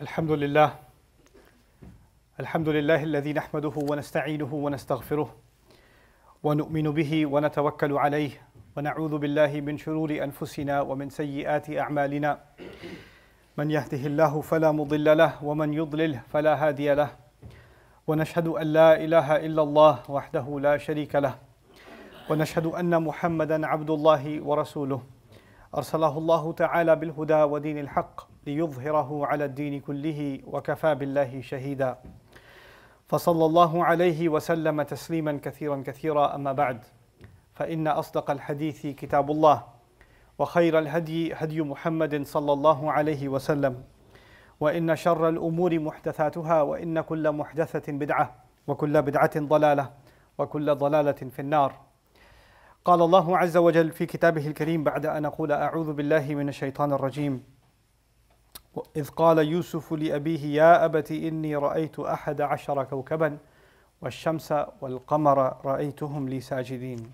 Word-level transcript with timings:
الحمد 0.00 0.30
لله 0.30 0.74
الحمد 2.40 2.68
لله 2.68 3.02
الذي 3.02 3.32
نحمده 3.32 3.72
ونستعينه 3.90 4.54
ونستغفره 4.54 5.34
ونؤمن 6.42 6.90
به 6.90 7.26
ونتوكل 7.26 7.92
عليه 7.92 8.30
ونعوذ 8.76 9.18
بالله 9.18 9.60
من 9.60 9.78
شرور 9.78 10.10
أنفسنا 10.10 10.80
ومن 10.80 11.10
سيئات 11.10 11.70
أعمالنا. 11.70 12.38
من 13.56 13.70
يهده 13.70 14.06
الله 14.06 14.40
فلا 14.40 14.72
مضل 14.72 15.18
له 15.18 15.44
ومن 15.44 15.74
يضلل 15.74 16.18
فلا 16.26 16.68
هادي 16.68 16.94
له. 16.94 17.10
ونشهد 18.06 18.48
أن 18.48 18.66
لا 18.66 18.98
إله 18.98 19.46
إلا 19.46 19.62
الله 19.62 20.10
وحده 20.10 20.60
لا 20.60 20.76
شريك 20.76 21.14
له. 21.14 21.38
ونشهد 22.30 22.66
أن 22.66 23.02
محمدا 23.02 23.66
عبد 23.66 23.90
الله 23.90 24.42
ورسوله. 24.42 25.02
أرسله 25.74 26.18
الله 26.18 26.52
تعالى 26.52 26.96
بالهدى 26.96 27.42
ودين 27.42 27.78
الحق. 27.78 28.33
ليظهره 28.46 29.26
على 29.26 29.44
الدين 29.44 29.80
كله 29.80 30.40
وكفى 30.46 30.94
بالله 30.94 31.40
شهيدا. 31.40 31.98
فصلى 33.06 33.44
الله 33.44 33.84
عليه 33.84 34.28
وسلم 34.28 34.82
تسليما 34.82 35.40
كثيرا 35.42 35.82
كثيرا. 35.86 36.34
أما 36.34 36.52
بعد 36.52 36.84
فإن 37.54 37.88
أصدق 37.88 38.30
الحديث 38.30 38.86
كتاب 38.86 39.30
الله 39.30 39.64
وخير 40.38 40.78
الهدي 40.78 41.34
هدي 41.34 41.62
محمد 41.62 42.26
صلى 42.26 42.52
الله 42.52 42.92
عليه 42.92 43.28
وسلم 43.28 43.82
وإن 44.60 44.96
شر 44.96 45.28
الأمور 45.28 45.78
محدثاتها 45.78 46.62
وإن 46.62 47.00
كل 47.00 47.32
محدثة 47.32 47.92
بدعة 47.92 48.34
وكل 48.66 49.02
بدعة 49.02 49.40
ضلالة 49.40 49.90
وكل 50.38 50.74
ضلالة 50.74 51.12
في 51.12 51.38
النار. 51.38 51.74
قال 52.84 53.02
الله 53.02 53.38
عز 53.38 53.56
وجل 53.56 53.90
في 53.90 54.06
كتابه 54.06 54.46
الكريم 54.46 54.84
بعد 54.84 55.06
أن 55.06 55.24
أقول 55.24 55.52
أعوذ 55.52 55.92
بالله 55.92 56.34
من 56.34 56.48
الشيطان 56.48 56.92
الرجيم. 56.92 57.53
إذ 58.96 59.08
قال 59.08 59.38
يوسف 59.38 59.92
لأبيه 59.92 60.56
يا 60.56 60.84
أبت 60.84 61.10
إني 61.10 61.56
رأيت 61.56 62.00
أحد 62.00 62.40
عشر 62.40 62.84
كوكبا 62.84 63.38
والشمس 64.02 64.54
والقمر 64.80 65.56
رأيتهم 65.64 66.28
لي 66.28 66.40
ساجدين. 66.40 67.12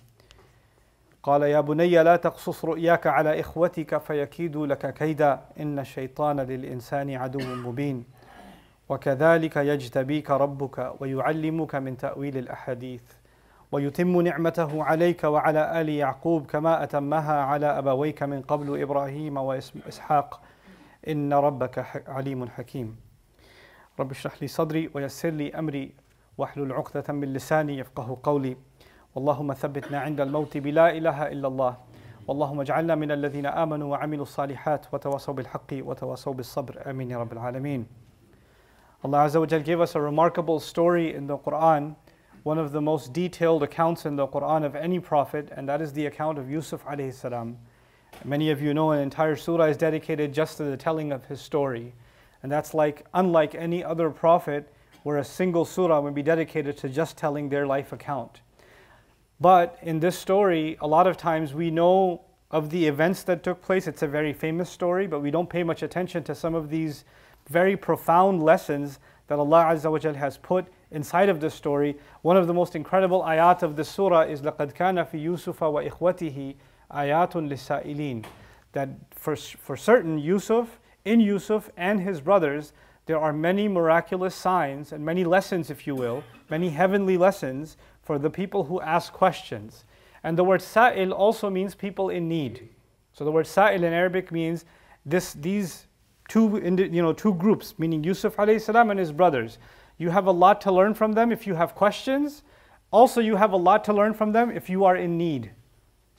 قال 1.23 1.43
يا 1.43 1.61
بني 1.61 2.03
لا 2.03 2.17
تقصص 2.17 2.65
رؤياك 2.65 3.07
على 3.07 3.41
إخوتك 3.41 3.99
فيكيدوا 3.99 4.67
لك 4.67 4.95
كيدا. 4.95 5.41
إن 5.61 5.79
الشيطان 5.79 6.41
للإنسان 6.41 7.15
عدو 7.15 7.41
مبين. 7.41 8.05
وكذلك 8.89 9.57
يجتبيك 9.57 10.31
ربك 10.31 10.93
ويعلمك 11.01 11.75
من 11.75 11.97
تأويل 11.97 12.37
الأحاديث. 12.37 13.03
ويتم 13.73 14.21
نعمته 14.21 14.85
عليك 14.85 15.25
وعلى 15.25 15.81
آل 15.81 15.89
يعقوب 15.89 16.47
كما 16.47 16.83
أتمها 16.83 17.41
على 17.43 17.79
أبويك 17.79 18.23
من 18.23 18.43
قبل 18.43 18.83
إبراهيم 18.83 19.37
وإسحاق. 19.37 20.41
إن 21.09 21.33
ربك 21.33 22.05
عليم 22.09 22.49
حكيم. 22.49 22.97
رب 24.01 24.11
اشرح 24.11 24.43
لي 24.43 24.49
صدري 24.49 24.91
ويسر 24.95 25.31
لي 25.31 25.55
أمري 25.55 25.95
واحلل 26.39 26.73
عقدة 26.73 27.13
من 27.13 27.33
لساني 27.33 27.79
يفقه 27.79 28.19
قولي. 28.23 28.57
اللهم 29.17 29.53
ثبتنا 29.55 30.01
عند 30.01 30.21
الموت 30.21 30.57
بلا 30.57 30.97
إله 30.97 31.33
إلا 31.33 31.49
الله. 31.49 31.77
اللهم 32.31 32.61
اجعلنا 32.61 32.95
من 32.95 33.11
الذين 33.13 33.47
آمنوا 33.47 33.89
وعملوا 33.91 34.23
الصالحات 34.23 34.95
وتواصوا 34.95 35.35
بالحق 35.35 35.73
وتواصوا 35.73 36.33
بالصبر. 36.33 36.91
آمين 36.91 37.11
يا 37.11 37.19
رب 37.19 37.33
العالمين. 37.33 37.87
Allah 39.03 39.25
Azza 39.25 39.41
wa 39.41 39.47
Jal 39.47 39.61
gave 39.61 39.81
us 39.81 39.95
a 39.95 40.01
remarkable 40.01 40.61
story 40.61 41.15
in 41.15 41.27
the 41.27 41.39
Quran, 41.39 41.97
one 42.43 42.59
of 42.59 42.73
the 42.73 42.81
most 42.81 43.15
detailed 43.15 43.63
accounts 43.63 44.05
in 44.05 44.17
the 44.17 44.27
Quran 44.27 44.63
of 44.63 44.77
any 44.77 45.01
prophet, 45.01 45.49
and 45.57 45.67
that 45.69 45.81
is 45.81 45.95
the 45.95 46.05
account 46.05 46.39
of 46.39 46.51
Yusuf 46.51 46.85
alayhi 46.85 47.13
salam. 47.13 47.57
Many 48.24 48.50
of 48.50 48.62
you 48.62 48.74
know 48.74 48.92
an 48.92 49.00
entire 49.00 49.36
surah 49.36 49.66
is 49.66 49.78
dedicated 49.78 50.34
just 50.34 50.58
to 50.58 50.64
the 50.64 50.78
telling 50.78 51.12
of 51.12 51.26
his 51.26 51.42
story. 51.42 51.94
And 52.42 52.52
that's 52.52 52.74
like 52.74 53.06
unlike 53.14 53.56
any 53.56 53.84
other 53.84 54.10
prophet 54.10 54.72
where 55.04 55.18
a 55.18 55.24
single 55.24 55.66
surah 55.66 56.00
would 56.00 56.16
be 56.16 56.24
dedicated 56.24 56.78
to 56.78 56.90
just 56.90 57.18
telling 57.18 57.50
their 57.50 57.68
life 57.68 57.92
account. 57.94 58.42
But 59.40 59.78
in 59.82 60.00
this 60.00 60.18
story, 60.18 60.78
a 60.82 60.88
lot 60.88 61.08
of 61.08 61.18
times 61.18 61.54
we 61.54 61.70
know 61.70 62.22
of 62.52 62.70
the 62.70 62.88
events 62.88 63.24
that 63.24 63.44
took 63.44 63.62
place. 63.62 63.88
It's 63.88 64.02
a 64.02 64.08
very 64.08 64.34
famous 64.34 64.70
story, 64.70 65.08
but 65.08 65.20
we 65.20 65.30
don't 65.30 65.50
pay 65.50 65.64
much 65.64 65.84
attention 65.84 66.24
to 66.24 66.34
some 66.34 66.56
of 66.56 66.70
these 66.70 67.04
very 67.50 67.76
profound 67.76 68.42
lessons 68.42 69.00
that 69.28 69.40
Allah 69.40 69.66
Azza 69.70 69.92
wa 69.92 70.00
Jal 70.00 70.14
has 70.14 70.38
put 70.38 70.66
inside 70.92 71.30
of 71.30 71.42
this 71.42 71.54
story. 71.54 71.98
One 72.22 72.38
of 72.38 72.48
the 72.48 72.54
most 72.54 72.76
incredible 72.76 73.24
ayat 73.24 73.62
of 73.64 73.76
the 73.76 73.84
surah 73.84 74.22
is 74.22 74.42
لَقَدْ 74.42 74.74
كَانَ 74.74 75.04
فِي 75.10 75.24
يُوسُفَ 75.24 75.58
وَإِخْوَتِهِ 75.58 76.56
ayatun 76.93 77.49
lisa'ilin 77.49 78.25
that 78.73 78.89
for, 79.11 79.37
for 79.37 79.77
certain 79.77 80.19
Yusuf, 80.19 80.81
in 81.05 81.21
Yusuf 81.21 81.71
and 81.77 82.01
his 82.01 82.21
brothers, 82.21 82.73
there 83.07 83.19
are 83.19 83.33
many 83.33 83.67
miraculous 83.67 84.35
signs 84.35 84.93
and 84.93 85.05
many 85.05 85.25
lessons, 85.25 85.71
if 85.71 85.87
you 85.87 85.95
will, 85.95 86.23
many 86.49 86.71
heavenly 86.71 87.17
lessons 87.17 87.77
for 88.03 88.19
the 88.19 88.31
people 88.31 88.65
who 88.65 88.81
ask 88.81 89.13
questions. 89.13 89.85
And 90.23 90.37
the 90.37 90.45
word 90.45 90.63
sa'il 90.63 91.13
also 91.13 91.51
means 91.51 91.75
people 91.75 92.11
in 92.11 92.29
need. 92.29 92.69
So 93.13 93.25
the 93.25 93.33
word 93.33 93.47
sa'il 93.47 93.83
in 93.83 93.93
Arabic 93.93 94.31
means 94.31 94.65
this, 95.05 95.33
these 95.33 95.87
two, 96.29 96.61
you 96.63 97.03
know, 97.03 97.13
two 97.13 97.35
groups, 97.35 97.79
meaning 97.79 98.05
Yusuf 98.05 98.37
salam 98.37 98.91
and 98.91 99.01
his 99.01 99.13
brothers. 99.13 99.59
You 99.99 100.11
have 100.11 100.27
a 100.27 100.31
lot 100.31 100.61
to 100.63 100.73
learn 100.73 100.95
from 100.95 101.13
them 101.13 101.33
if 101.33 101.47
you 101.47 101.55
have 101.55 101.75
questions. 101.75 102.43
Also, 102.91 103.21
you 103.21 103.37
have 103.37 103.53
a 103.53 103.57
lot 103.57 103.85
to 103.85 103.93
learn 103.93 104.15
from 104.15 104.33
them 104.33 104.51
if 104.51 104.71
you 104.71 104.85
are 104.85 104.97
in 104.97 105.17
need. 105.19 105.51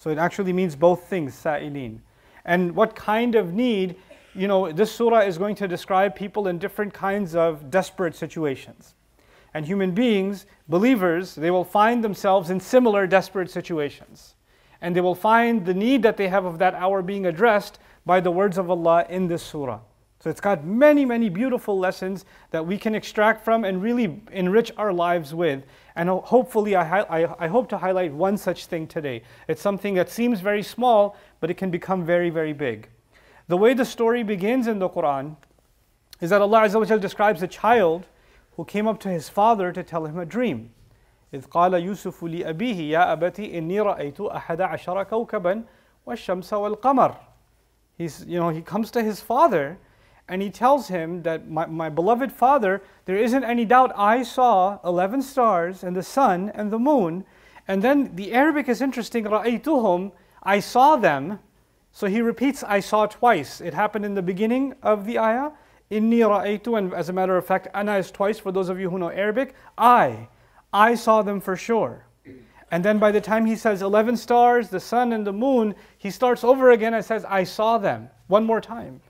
So 0.02 0.10
it 0.10 0.18
actually 0.18 0.52
means 0.52 0.76
both 0.76 1.04
things, 1.04 1.36
sa'ilin. 1.36 2.00
And 2.44 2.76
what 2.76 2.96
kind 2.96 3.36
of 3.36 3.54
need, 3.54 3.98
you 4.34 4.48
know, 4.48 4.72
this 4.72 4.92
surah 4.92 5.20
is 5.20 5.38
going 5.38 5.54
to 5.58 5.68
describe 5.68 6.16
people 6.16 6.48
in 6.48 6.58
different 6.58 6.92
kinds 6.92 7.36
of 7.36 7.70
desperate 7.70 8.16
situations. 8.16 8.96
And 9.54 9.64
human 9.64 9.92
beings, 9.92 10.48
believers, 10.68 11.36
they 11.36 11.52
will 11.52 11.64
find 11.64 12.04
themselves 12.04 12.50
in 12.50 12.60
similar 12.60 13.06
desperate 13.06 13.52
situations. 13.52 14.34
And 14.82 14.96
they 14.96 15.02
will 15.02 15.14
find 15.14 15.68
the 15.68 15.76
need 15.76 16.02
that 16.02 16.18
they 16.18 16.30
have 16.30 16.46
of 16.46 16.58
that 16.58 16.74
hour 16.74 17.04
being 17.04 17.28
addressed 17.28 17.78
by 18.04 18.22
the 18.22 18.32
words 18.32 18.58
of 18.58 18.72
Allah 18.72 19.06
in 19.08 19.28
this 19.28 19.44
surah. 19.44 19.82
So 20.21 20.31
it's 20.31 20.41
got 20.41 20.65
many, 20.65 21.05
many 21.05 21.29
beautiful 21.29 21.79
lessons 21.79 22.25
that 22.51 22.67
we 22.67 22.79
can 22.79 22.95
extract 22.95 23.45
from 23.45 23.65
and 23.65 23.81
really 23.83 24.21
enrich 24.33 24.73
our 24.77 24.93
lives 24.93 25.35
with. 25.35 25.63
And 25.95 26.09
hopefully, 26.09 26.75
I, 26.75 27.03
I, 27.03 27.45
I, 27.45 27.47
hope 27.47 27.69
to 27.69 27.79
highlight 27.79 28.13
one 28.13 28.37
such 28.37 28.67
thing 28.67 28.89
today. 28.89 29.23
It's 29.47 29.63
something 29.63 29.95
that 29.95 30.11
seems 30.11 30.41
very 30.41 30.63
small, 30.63 31.17
but 31.39 31.51
it 31.51 31.55
can 31.55 31.71
become 31.71 32.05
very, 32.05 32.31
very 32.31 32.53
big. 32.53 32.89
The 33.49 33.57
way 33.57 33.75
the 33.75 33.85
story 33.85 34.23
begins 34.25 34.67
in 34.67 34.79
the 34.81 34.89
Quran 34.89 35.37
is 36.21 36.31
that 36.31 36.41
Allah 36.41 36.63
Azza 36.63 37.01
describes 37.01 37.43
a 37.43 37.47
child 37.47 38.07
who 38.57 38.65
came 38.65 38.89
up 38.89 38.99
to 39.01 39.09
his 39.09 39.29
father 39.29 39.71
to 39.71 39.83
tell 39.83 40.07
him 40.07 40.19
a 40.19 40.27
dream. 40.27 40.71
إذ 41.35 41.47
قال 41.47 41.75
يوسف 41.75 42.25
لأبيه 42.25 42.91
يا 42.91 43.13
أبتي 43.13 43.59
إني 43.59 43.81
رأيت 43.81 44.21
أحد 44.21 44.61
عشر 44.61 45.03
كوكبا 45.03 45.65
والشمس 46.07 46.53
والقمر. 46.53 47.17
He's, 47.99 48.25
you 48.27 48.39
know, 48.39 48.49
he 48.49 48.63
comes 48.63 48.91
to 48.93 49.03
his 49.03 49.21
father 49.21 49.79
and 50.31 50.43
he 50.43 50.51
tells 50.51 50.89
him 50.89 51.23
that 51.23 51.49
my, 51.49 51.67
my 51.67 51.89
beloved 51.89 52.33
father, 52.33 52.83
there 53.05 53.17
isn't 53.17 53.45
any 53.45 53.65
doubt 53.65 53.93
I 53.97 54.23
saw 54.23 54.81
11 54.85 55.23
stars 55.23 55.85
and 55.85 55.95
the 55.95 56.03
sun 56.03 56.51
and 56.55 56.71
the 56.71 56.79
moon. 56.79 57.25
And 57.69 57.83
then 57.83 58.15
the 58.17 58.33
Arabic 58.33 58.69
is 58.69 58.81
interesting, 58.81 59.25
رَأَيْتُهُمْ, 59.25 60.13
I 60.43 60.61
saw 60.61 60.97
them. 60.97 61.39
So 61.93 62.09
he 62.09 62.21
repeats, 62.21 62.65
I 62.65 62.81
saw 62.81 63.07
twice. 63.07 63.61
It 63.61 63.73
happened 63.73 64.05
in 64.05 64.15
the 64.15 64.23
beginning 64.23 64.75
of 64.83 65.07
the 65.07 65.19
ayah. 65.19 65.51
Inni 65.91 66.19
ra'aytu, 66.19 66.77
and 66.77 66.93
as 66.93 67.09
a 67.09 67.13
matter 67.13 67.37
of 67.37 67.47
fact, 67.47 67.69
ana 67.73 67.97
is 67.97 68.11
twice 68.11 68.41
for 68.41 68.51
those 68.51 68.69
of 68.69 68.81
you 68.81 68.91
who 68.91 68.99
know 68.99 69.11
Arabic. 69.11 69.55
I, 69.79 70.29
I 70.73 70.97
saw 70.97 71.23
them 71.23 71.41
for 71.41 71.57
sure. 71.57 72.05
And 72.73 72.85
then 72.85 72.99
by 72.99 73.13
the 73.13 73.21
time 73.21 73.47
he 73.47 73.55
says 73.55 73.81
11 73.81 74.17
stars, 74.17 74.69
the 74.69 74.81
sun 74.81 75.13
and 75.13 75.25
the 75.25 75.33
moon, 75.33 75.77
he 75.97 76.11
starts 76.11 76.43
over 76.43 76.73
again 76.73 76.95
and 76.95 77.05
says, 77.05 77.25
I 77.25 77.45
saw 77.45 77.79
them 77.79 78.11
one 78.27 78.45
more 78.45 78.61
time 78.61 79.01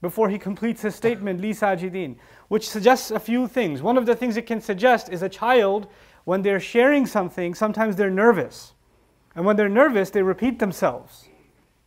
before 0.00 0.28
he 0.28 0.38
completes 0.38 0.82
his 0.82 0.94
statement, 0.94 1.40
Li 1.40 1.52
Sajidin, 1.52 2.16
which 2.48 2.68
suggests 2.68 3.10
a 3.10 3.18
few 3.18 3.48
things. 3.48 3.82
One 3.82 3.96
of 3.96 4.06
the 4.06 4.14
things 4.14 4.36
it 4.36 4.46
can 4.46 4.60
suggest 4.60 5.08
is 5.08 5.22
a 5.22 5.28
child, 5.28 5.88
when 6.24 6.42
they're 6.42 6.60
sharing 6.60 7.06
something, 7.06 7.54
sometimes 7.54 7.96
they're 7.96 8.10
nervous. 8.10 8.74
And 9.34 9.44
when 9.44 9.56
they're 9.56 9.68
nervous, 9.68 10.10
they 10.10 10.22
repeat 10.22 10.58
themselves. 10.58 11.28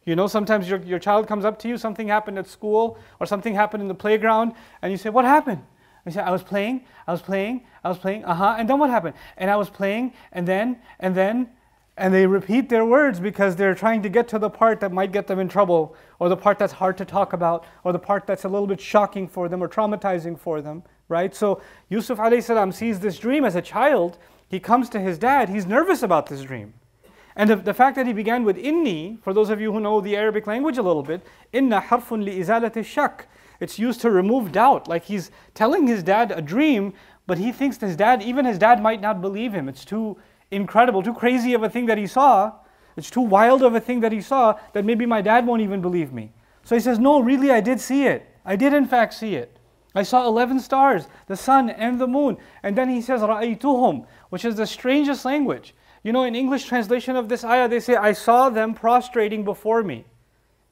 You 0.05 0.15
know, 0.15 0.27
sometimes 0.27 0.69
your, 0.69 0.79
your 0.79 0.97
child 0.97 1.27
comes 1.27 1.45
up 1.45 1.59
to 1.59 1.67
you, 1.67 1.77
something 1.77 2.07
happened 2.07 2.39
at 2.39 2.47
school 2.47 2.97
or 3.19 3.25
something 3.25 3.53
happened 3.53 3.81
in 3.81 3.87
the 3.87 3.95
playground, 3.95 4.53
and 4.81 4.91
you 4.91 4.97
say, 4.97 5.09
What 5.09 5.25
happened? 5.25 5.61
You 6.05 6.13
say, 6.13 6.21
I 6.21 6.31
was 6.31 6.41
playing, 6.41 6.85
I 7.05 7.11
was 7.11 7.21
playing, 7.21 7.65
I 7.83 7.89
was 7.89 7.99
playing, 7.99 8.25
uh 8.25 8.33
huh, 8.33 8.55
and 8.57 8.67
then 8.67 8.79
what 8.79 8.89
happened? 8.89 9.15
And 9.37 9.51
I 9.51 9.57
was 9.57 9.69
playing, 9.69 10.13
and 10.31 10.47
then, 10.47 10.79
and 10.99 11.13
then, 11.13 11.49
and 11.99 12.13
they 12.13 12.25
repeat 12.25 12.69
their 12.69 12.85
words 12.85 13.19
because 13.19 13.57
they're 13.57 13.75
trying 13.75 14.01
to 14.01 14.09
get 14.09 14.29
to 14.29 14.39
the 14.39 14.49
part 14.49 14.79
that 14.79 14.93
might 14.93 15.11
get 15.11 15.27
them 15.27 15.37
in 15.37 15.49
trouble, 15.49 15.95
or 16.17 16.29
the 16.29 16.37
part 16.37 16.57
that's 16.57 16.73
hard 16.73 16.97
to 16.97 17.05
talk 17.05 17.33
about, 17.33 17.65
or 17.83 17.91
the 17.91 17.99
part 17.99 18.25
that's 18.25 18.45
a 18.45 18.47
little 18.47 18.67
bit 18.67 18.79
shocking 18.79 19.27
for 19.27 19.49
them 19.49 19.61
or 19.61 19.67
traumatizing 19.67 20.39
for 20.39 20.61
them, 20.61 20.81
right? 21.09 21.35
So 21.35 21.61
Yusuf 21.89 22.17
salam 22.17 22.71
sees 22.71 23.01
this 23.01 23.19
dream 23.19 23.43
as 23.43 23.55
a 23.55 23.61
child. 23.61 24.17
He 24.47 24.61
comes 24.61 24.87
to 24.89 24.99
his 24.99 25.17
dad, 25.17 25.49
he's 25.49 25.65
nervous 25.65 26.01
about 26.01 26.27
this 26.27 26.41
dream. 26.41 26.73
And 27.35 27.49
the, 27.49 27.57
the 27.57 27.73
fact 27.73 27.97
that 27.97 28.07
he 28.07 28.13
began 28.13 28.45
with 28.45 28.57
inni, 28.57 29.21
for 29.21 29.33
those 29.33 29.49
of 29.49 29.59
you 29.59 29.73
who 29.73 29.81
know 29.81 29.99
the 29.99 30.15
Arabic 30.15 30.47
language 30.47 30.77
a 30.77 30.81
little 30.81 31.03
bit, 31.03 31.21
inna 31.51 31.81
harfun 31.81 32.23
li 32.23 32.39
izalati 32.39 32.83
shak. 32.83 33.27
it's 33.59 33.77
used 33.77 33.99
to 34.01 34.09
remove 34.09 34.53
doubt. 34.53 34.87
Like 34.87 35.03
he's 35.05 35.31
telling 35.53 35.85
his 35.87 36.01
dad 36.01 36.31
a 36.31 36.41
dream, 36.41 36.93
but 37.27 37.37
he 37.37 37.51
thinks 37.51 37.77
his 37.77 37.97
dad, 37.97 38.21
even 38.23 38.45
his 38.45 38.57
dad 38.57 38.81
might 38.81 39.01
not 39.01 39.21
believe 39.21 39.53
him. 39.53 39.67
It's 39.67 39.85
too 39.85 40.17
incredible, 40.51 41.03
too 41.03 41.13
crazy 41.13 41.53
of 41.53 41.63
a 41.63 41.69
thing 41.69 41.85
that 41.87 41.97
he 41.97 42.07
saw. 42.07 42.53
It's 42.95 43.09
too 43.09 43.21
wild 43.21 43.63
of 43.63 43.75
a 43.75 43.79
thing 43.79 44.01
that 44.01 44.11
he 44.11 44.21
saw 44.21 44.59
that 44.73 44.85
maybe 44.85 45.05
my 45.05 45.21
dad 45.21 45.45
won't 45.45 45.61
even 45.61 45.81
believe 45.81 46.11
me. 46.11 46.31
So 46.63 46.75
he 46.75 46.81
says, 46.81 46.99
No, 46.99 47.19
really, 47.19 47.51
I 47.51 47.61
did 47.61 47.79
see 47.79 48.05
it. 48.05 48.25
I 48.45 48.55
did, 48.55 48.73
in 48.73 48.85
fact, 48.85 49.13
see 49.13 49.35
it. 49.35 49.57
I 49.95 50.03
saw 50.03 50.27
11 50.27 50.59
stars, 50.59 51.07
the 51.27 51.35
sun 51.35 51.69
and 51.69 51.99
the 51.99 52.07
moon. 52.07 52.37
And 52.61 52.75
then 52.75 52.89
he 52.89 53.01
says, 53.01 53.21
Ra'aytuhum, 53.21 54.05
which 54.29 54.45
is 54.45 54.55
the 54.55 54.67
strangest 54.67 55.25
language. 55.25 55.73
You 56.03 56.13
know, 56.13 56.23
in 56.23 56.35
English 56.35 56.65
translation 56.65 57.15
of 57.15 57.27
this 57.27 57.43
ayah, 57.43 57.67
they 57.67 57.79
say, 57.79 57.95
I 57.95 58.13
saw 58.13 58.49
them 58.49 58.73
prostrating 58.73 59.43
before 59.43 59.83
me. 59.83 60.05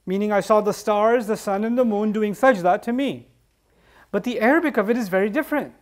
Meaning, 0.05 0.31
I 0.31 0.39
saw 0.39 0.61
the 0.61 0.73
stars, 0.73 1.27
the 1.27 1.35
sun, 1.35 1.65
and 1.65 1.77
the 1.77 1.83
moon 1.83 2.11
doing 2.11 2.33
sajda 2.33 2.81
to 2.83 2.93
me. 2.93 3.27
But 4.11 4.23
the 4.23 4.39
Arabic 4.39 4.77
of 4.77 4.89
it 4.89 4.97
is 4.97 5.09
very 5.09 5.29
different. 5.29 5.73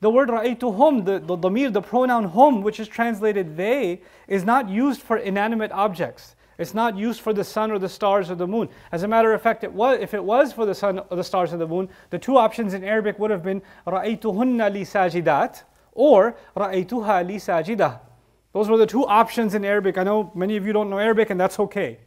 The 0.00 0.10
word 0.10 0.30
ra'aytuhum, 0.30 1.04
the, 1.04 1.18
the 1.18 1.70
the 1.70 1.82
pronoun 1.82 2.24
hum, 2.24 2.62
which 2.62 2.80
is 2.80 2.88
translated 2.88 3.56
they, 3.56 4.00
is 4.28 4.44
not 4.44 4.68
used 4.68 5.02
for 5.02 5.18
inanimate 5.18 5.72
objects. 5.72 6.36
It's 6.56 6.74
not 6.74 6.96
used 6.96 7.20
for 7.20 7.32
the 7.32 7.44
sun 7.44 7.70
or 7.70 7.78
the 7.78 7.88
stars 7.88 8.30
or 8.30 8.34
the 8.34 8.46
moon. 8.46 8.68
As 8.92 9.02
a 9.02 9.08
matter 9.08 9.32
of 9.32 9.40
fact, 9.40 9.64
it 9.64 9.72
was, 9.72 9.98
if 10.00 10.12
it 10.12 10.22
was 10.22 10.52
for 10.52 10.66
the 10.66 10.74
sun 10.74 11.00
or 11.10 11.16
the 11.16 11.24
stars 11.24 11.52
or 11.52 11.56
the 11.56 11.66
moon, 11.66 11.88
the 12.10 12.18
two 12.18 12.36
options 12.36 12.74
in 12.74 12.84
Arabic 12.84 13.18
would 13.18 13.30
have 13.30 13.42
been 13.42 13.62
ra'aytuhunna 13.86 14.72
li 14.72 14.82
sajidat 14.82 15.62
or 15.92 16.36
ra'aytuha 16.56 17.26
li 17.26 17.36
sajidah. 17.36 18.00
Those 18.52 18.68
were 18.68 18.76
the 18.76 18.86
two 18.86 19.06
options 19.06 19.54
in 19.54 19.64
Arabic. 19.64 19.96
I 19.96 20.02
know 20.02 20.32
many 20.34 20.56
of 20.56 20.66
you 20.66 20.72
don't 20.72 20.90
know 20.90 20.98
Arabic 20.98 21.30
and 21.30 21.40
that's 21.40 21.58
okay. 21.58 21.98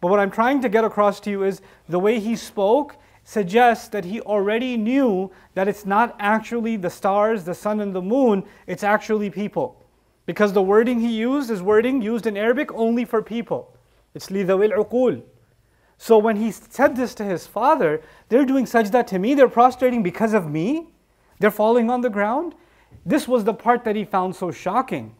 But 0.00 0.08
what 0.08 0.20
I'm 0.20 0.30
trying 0.30 0.60
to 0.62 0.68
get 0.68 0.84
across 0.84 1.20
to 1.20 1.30
you 1.30 1.44
is 1.44 1.62
the 1.88 1.98
way 1.98 2.18
he 2.18 2.34
spoke 2.34 2.96
suggests 3.24 3.88
that 3.88 4.04
he 4.04 4.20
already 4.20 4.76
knew 4.76 5.30
that 5.54 5.68
it's 5.68 5.86
not 5.86 6.16
actually 6.18 6.76
the 6.76 6.90
stars, 6.90 7.44
the 7.44 7.54
sun, 7.54 7.80
and 7.80 7.94
the 7.94 8.02
moon, 8.02 8.44
it's 8.66 8.82
actually 8.82 9.30
people. 9.30 9.84
Because 10.26 10.52
the 10.52 10.62
wording 10.62 11.00
he 11.00 11.12
used 11.12 11.50
is 11.50 11.62
wording 11.62 12.02
used 12.02 12.26
in 12.26 12.36
Arabic 12.36 12.72
only 12.72 13.04
for 13.04 13.22
people. 13.22 13.76
It's 14.14 14.28
lidawil 14.28 14.76
uqul. 14.76 15.22
So 15.98 16.18
when 16.18 16.36
he 16.36 16.50
said 16.50 16.96
this 16.96 17.14
to 17.14 17.24
his 17.24 17.46
father, 17.46 18.02
they're 18.28 18.44
doing 18.44 18.64
sajda 18.64 19.06
to 19.06 19.18
me, 19.18 19.34
they're 19.34 19.48
prostrating 19.48 20.02
because 20.02 20.34
of 20.34 20.50
me, 20.50 20.88
they're 21.38 21.50
falling 21.50 21.90
on 21.90 22.00
the 22.00 22.10
ground. 22.10 22.54
This 23.06 23.28
was 23.28 23.44
the 23.44 23.54
part 23.54 23.84
that 23.84 23.96
he 23.96 24.04
found 24.04 24.34
so 24.34 24.50
shocking. 24.50 25.14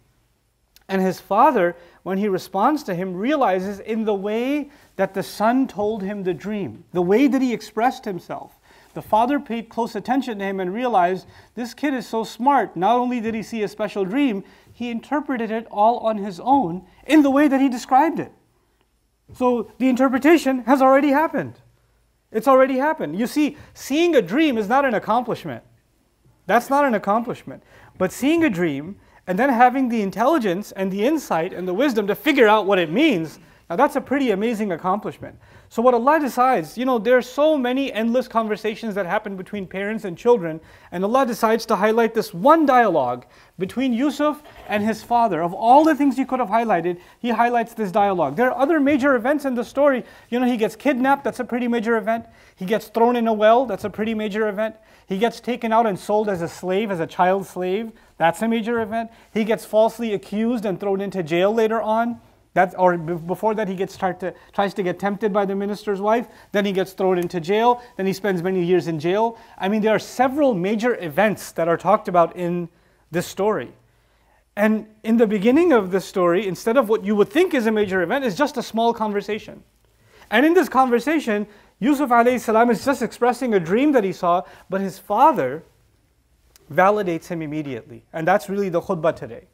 And 0.88 1.00
his 1.00 1.20
father, 1.20 1.76
when 2.02 2.18
he 2.18 2.28
responds 2.28 2.82
to 2.84 2.94
him, 2.94 3.14
realizes 3.14 3.78
in 3.80 4.04
the 4.04 4.14
way 4.14 4.70
that 4.96 5.14
the 5.14 5.22
son 5.22 5.68
told 5.68 6.02
him 6.02 6.22
the 6.22 6.34
dream, 6.34 6.84
the 6.92 7.02
way 7.02 7.28
that 7.28 7.42
he 7.42 7.52
expressed 7.52 8.04
himself. 8.04 8.58
The 8.94 9.02
father 9.02 9.40
paid 9.40 9.68
close 9.68 9.94
attention 9.94 10.38
to 10.38 10.44
him 10.44 10.60
and 10.60 10.74
realized 10.74 11.26
this 11.54 11.72
kid 11.72 11.94
is 11.94 12.06
so 12.06 12.24
smart. 12.24 12.76
Not 12.76 12.98
only 12.98 13.20
did 13.20 13.34
he 13.34 13.42
see 13.42 13.62
a 13.62 13.68
special 13.68 14.04
dream, 14.04 14.44
he 14.72 14.90
interpreted 14.90 15.50
it 15.50 15.66
all 15.70 15.98
on 15.98 16.18
his 16.18 16.40
own 16.40 16.86
in 17.06 17.22
the 17.22 17.30
way 17.30 17.48
that 17.48 17.60
he 17.60 17.68
described 17.68 18.18
it. 18.18 18.32
So 19.34 19.70
the 19.78 19.88
interpretation 19.88 20.64
has 20.64 20.82
already 20.82 21.08
happened. 21.08 21.54
It's 22.30 22.48
already 22.48 22.78
happened. 22.78 23.18
You 23.18 23.26
see, 23.26 23.56
seeing 23.74 24.14
a 24.14 24.22
dream 24.22 24.58
is 24.58 24.68
not 24.68 24.84
an 24.84 24.94
accomplishment. 24.94 25.62
That's 26.46 26.68
not 26.68 26.84
an 26.84 26.94
accomplishment. 26.94 27.62
But 27.96 28.12
seeing 28.12 28.42
a 28.44 28.50
dream 28.50 28.96
and 29.26 29.38
then 29.38 29.50
having 29.50 29.88
the 29.88 30.02
intelligence 30.02 30.72
and 30.72 30.90
the 30.90 31.04
insight 31.04 31.52
and 31.52 31.66
the 31.66 31.74
wisdom 31.74 32.06
to 32.06 32.14
figure 32.14 32.48
out 32.48 32.66
what 32.66 32.78
it 32.78 32.90
means, 32.90 33.38
now 33.70 33.76
that's 33.76 33.96
a 33.96 34.00
pretty 34.00 34.30
amazing 34.30 34.72
accomplishment. 34.72 35.38
So 35.72 35.80
what 35.80 35.94
Allah 35.94 36.20
decides, 36.20 36.76
you 36.76 36.84
know, 36.84 36.98
there 36.98 37.16
are 37.16 37.22
so 37.22 37.56
many 37.56 37.90
endless 37.90 38.28
conversations 38.28 38.94
that 38.94 39.06
happen 39.06 39.36
between 39.38 39.66
parents 39.66 40.04
and 40.04 40.18
children, 40.18 40.60
and 40.90 41.02
Allah 41.02 41.24
decides 41.24 41.64
to 41.64 41.76
highlight 41.76 42.12
this 42.12 42.34
one 42.34 42.66
dialogue 42.66 43.24
between 43.58 43.94
Yusuf 43.94 44.42
and 44.68 44.84
his 44.84 45.02
father. 45.02 45.42
Of 45.42 45.54
all 45.54 45.82
the 45.82 45.94
things 45.94 46.18
he 46.18 46.26
could 46.26 46.40
have 46.40 46.50
highlighted, 46.50 47.00
he 47.20 47.30
highlights 47.30 47.72
this 47.72 47.90
dialogue. 47.90 48.36
There 48.36 48.50
are 48.50 48.60
other 48.60 48.80
major 48.80 49.14
events 49.14 49.46
in 49.46 49.54
the 49.54 49.64
story. 49.64 50.04
You 50.28 50.40
know, 50.40 50.46
he 50.46 50.58
gets 50.58 50.76
kidnapped, 50.76 51.24
that's 51.24 51.40
a 51.40 51.44
pretty 51.46 51.68
major 51.68 51.96
event. 51.96 52.26
He 52.54 52.66
gets 52.66 52.88
thrown 52.88 53.16
in 53.16 53.26
a 53.26 53.32
well, 53.32 53.64
that's 53.64 53.84
a 53.84 53.88
pretty 53.88 54.12
major 54.12 54.50
event. 54.50 54.76
He 55.06 55.16
gets 55.16 55.40
taken 55.40 55.72
out 55.72 55.86
and 55.86 55.98
sold 55.98 56.28
as 56.28 56.42
a 56.42 56.48
slave, 56.48 56.90
as 56.90 57.00
a 57.00 57.06
child 57.06 57.46
slave, 57.46 57.92
that's 58.18 58.42
a 58.42 58.46
major 58.46 58.82
event. 58.82 59.10
He 59.32 59.42
gets 59.42 59.64
falsely 59.64 60.12
accused 60.12 60.66
and 60.66 60.78
thrown 60.78 61.00
into 61.00 61.22
jail 61.22 61.50
later 61.50 61.80
on. 61.80 62.20
Or 62.76 62.98
before 62.98 63.54
that, 63.54 63.68
he 63.68 63.74
gets 63.74 63.96
to, 63.96 64.34
tries 64.52 64.74
to 64.74 64.82
get 64.82 64.98
tempted 64.98 65.32
by 65.32 65.46
the 65.46 65.54
minister's 65.54 66.00
wife. 66.00 66.26
Then 66.52 66.64
he 66.64 66.72
gets 66.72 66.92
thrown 66.92 67.18
into 67.18 67.40
jail. 67.40 67.82
Then 67.96 68.06
he 68.06 68.12
spends 68.12 68.42
many 68.42 68.62
years 68.62 68.88
in 68.88 68.98
jail. 69.00 69.38
I 69.58 69.68
mean, 69.68 69.80
there 69.80 69.94
are 69.94 69.98
several 69.98 70.54
major 70.54 71.02
events 71.02 71.52
that 71.52 71.68
are 71.68 71.78
talked 71.78 72.08
about 72.08 72.36
in 72.36 72.68
this 73.10 73.26
story. 73.26 73.72
And 74.54 74.86
in 75.02 75.16
the 75.16 75.26
beginning 75.26 75.72
of 75.72 75.90
the 75.92 76.00
story, 76.00 76.46
instead 76.46 76.76
of 76.76 76.88
what 76.88 77.04
you 77.04 77.16
would 77.16 77.30
think 77.30 77.54
is 77.54 77.66
a 77.66 77.72
major 77.72 78.02
event, 78.02 78.24
is 78.24 78.36
just 78.36 78.58
a 78.58 78.62
small 78.62 78.92
conversation. 78.92 79.62
And 80.30 80.44
in 80.44 80.52
this 80.52 80.68
conversation, 80.68 81.46
Yusuf 81.78 82.10
salam 82.40 82.70
is 82.70 82.84
just 82.84 83.02
expressing 83.02 83.54
a 83.54 83.60
dream 83.60 83.92
that 83.92 84.04
he 84.04 84.12
saw, 84.12 84.42
but 84.68 84.80
his 84.80 84.98
father 84.98 85.64
validates 86.70 87.28
him 87.28 87.42
immediately. 87.42 88.04
And 88.12 88.26
that's 88.26 88.48
really 88.48 88.68
the 88.68 88.80
khutbah 88.80 89.16
today. 89.16 89.46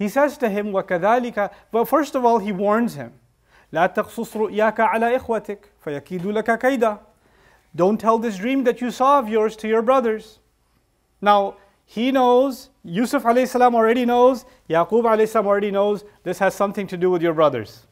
He 0.00 0.08
says 0.08 0.36
to 0.38 0.48
him, 0.48 0.72
وَكَذَلِكَ 0.72 1.50
But 1.72 1.86
first 1.86 2.14
of 2.14 2.24
all, 2.24 2.38
he 2.38 2.52
warns 2.52 2.94
him. 2.94 3.12
لا 3.72 3.86
تقصص 3.86 4.36
رؤياك 4.36 4.80
على 4.80 5.16
إخوتك 5.16 5.58
فيكيدوا 5.84 6.32
لك 6.32 6.58
كيدا. 6.58 6.98
Don't 7.74 7.98
tell 7.98 8.18
this 8.18 8.36
dream 8.36 8.64
that 8.64 8.80
you 8.80 8.90
saw 8.90 9.18
of 9.18 9.28
yours 9.28 9.56
to 9.56 9.68
your 9.68 9.82
brothers. 9.82 10.38
Now, 11.20 11.56
he 11.84 12.10
knows, 12.10 12.70
Yusuf 12.84 13.22
salam 13.22 13.74
already 13.74 14.04
knows, 14.04 14.44
Yaqub 14.68 15.28
salam 15.28 15.46
already 15.46 15.70
knows, 15.70 16.04
this 16.24 16.38
has 16.38 16.54
something 16.54 16.86
to 16.86 16.96
do 16.96 17.10
with 17.10 17.22
your 17.22 17.34
brothers. 17.34 17.86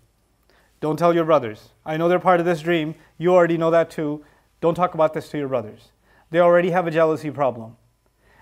Don't 0.80 0.98
tell 0.98 1.14
your 1.14 1.24
brothers. 1.24 1.70
I 1.86 1.96
know 1.96 2.08
they're 2.08 2.18
part 2.18 2.40
of 2.40 2.46
this 2.46 2.60
dream. 2.60 2.94
You 3.18 3.34
already 3.34 3.56
know 3.56 3.70
that 3.70 3.90
too. 3.90 4.24
Don't 4.60 4.74
talk 4.74 4.94
about 4.94 5.14
this 5.14 5.28
to 5.30 5.38
your 5.38 5.48
brothers. 5.48 5.92
They 6.30 6.40
already 6.40 6.70
have 6.70 6.86
a 6.86 6.90
jealousy 6.90 7.30
problem. 7.30 7.76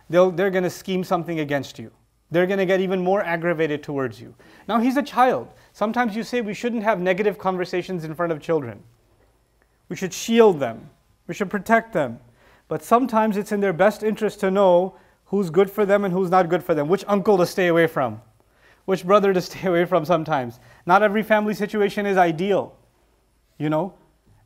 They'll, 0.09 0.31
they're 0.31 0.51
going 0.51 0.65
to 0.65 0.71
scheme 0.71 1.05
something 1.05 1.39
against 1.39 1.79
you 1.79 1.93
they're 2.32 2.48
going 2.48 2.60
to 2.60 2.66
get 2.66 2.82
even 2.82 3.04
more 3.04 3.24
aggravated 3.24 3.84
towards 3.84 4.20
you. 4.20 4.36
Now, 4.68 4.80
he's 4.80 4.98
a 4.98 5.04
child. 5.04 5.50
Sometimes 5.72 6.16
you 6.16 6.24
say 6.24 6.42
we 6.42 6.54
shouldn't 6.54 6.84
have 6.84 7.00
negative 7.00 7.38
conversations 7.38 8.04
in 8.04 8.16
front 8.16 8.32
of 8.32 8.42
children. 8.42 8.84
We 9.90 9.96
should 9.96 10.14
shield 10.14 10.60
them, 10.60 10.90
we 11.28 11.34
should 11.34 11.50
protect 11.50 11.94
them. 11.94 12.20
But 12.68 12.84
sometimes 12.84 13.38
it's 13.38 13.54
in 13.54 13.62
their 13.62 13.72
best 13.72 14.04
interest 14.04 14.42
to 14.42 14.52
know 14.52 14.96
who's 15.26 15.50
good 15.50 15.72
for 15.72 15.86
them 15.86 16.04
and 16.04 16.14
who's 16.14 16.30
not 16.30 16.50
good 16.50 16.64
for 16.64 16.74
them, 16.74 16.90
which 16.90 17.06
uncle 17.08 17.38
to 17.38 17.46
stay 17.46 17.68
away 17.68 17.88
from, 17.88 18.22
which 18.86 19.06
brother 19.06 19.34
to 19.34 19.42
stay 19.50 19.68
away 19.68 19.86
from 19.86 20.04
sometimes. 20.04 20.60
Not 20.86 21.04
every 21.04 21.24
family 21.24 21.54
situation 21.54 22.06
is 22.06 22.18
ideal, 22.18 22.76
you 23.58 23.70
know? 23.70 23.94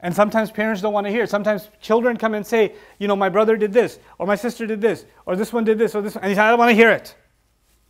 And 0.01 0.15
sometimes 0.15 0.49
parents 0.49 0.81
don't 0.81 0.93
want 0.93 1.05
to 1.05 1.11
hear. 1.11 1.27
Sometimes 1.27 1.69
children 1.79 2.17
come 2.17 2.33
and 2.33 2.45
say, 2.45 2.73
you 2.97 3.07
know, 3.07 3.15
my 3.15 3.29
brother 3.29 3.55
did 3.55 3.71
this, 3.71 3.99
or 4.17 4.25
my 4.25 4.35
sister 4.35 4.65
did 4.65 4.81
this, 4.81 5.05
or 5.27 5.35
this 5.35 5.53
one 5.53 5.63
did 5.63 5.77
this, 5.77 5.93
or 5.93 6.01
this, 6.01 6.15
and 6.15 6.25
he 6.25 6.33
said, 6.33 6.45
I 6.45 6.49
don't 6.49 6.59
want 6.59 6.69
to 6.69 6.75
hear 6.75 6.91
it. 6.91 7.15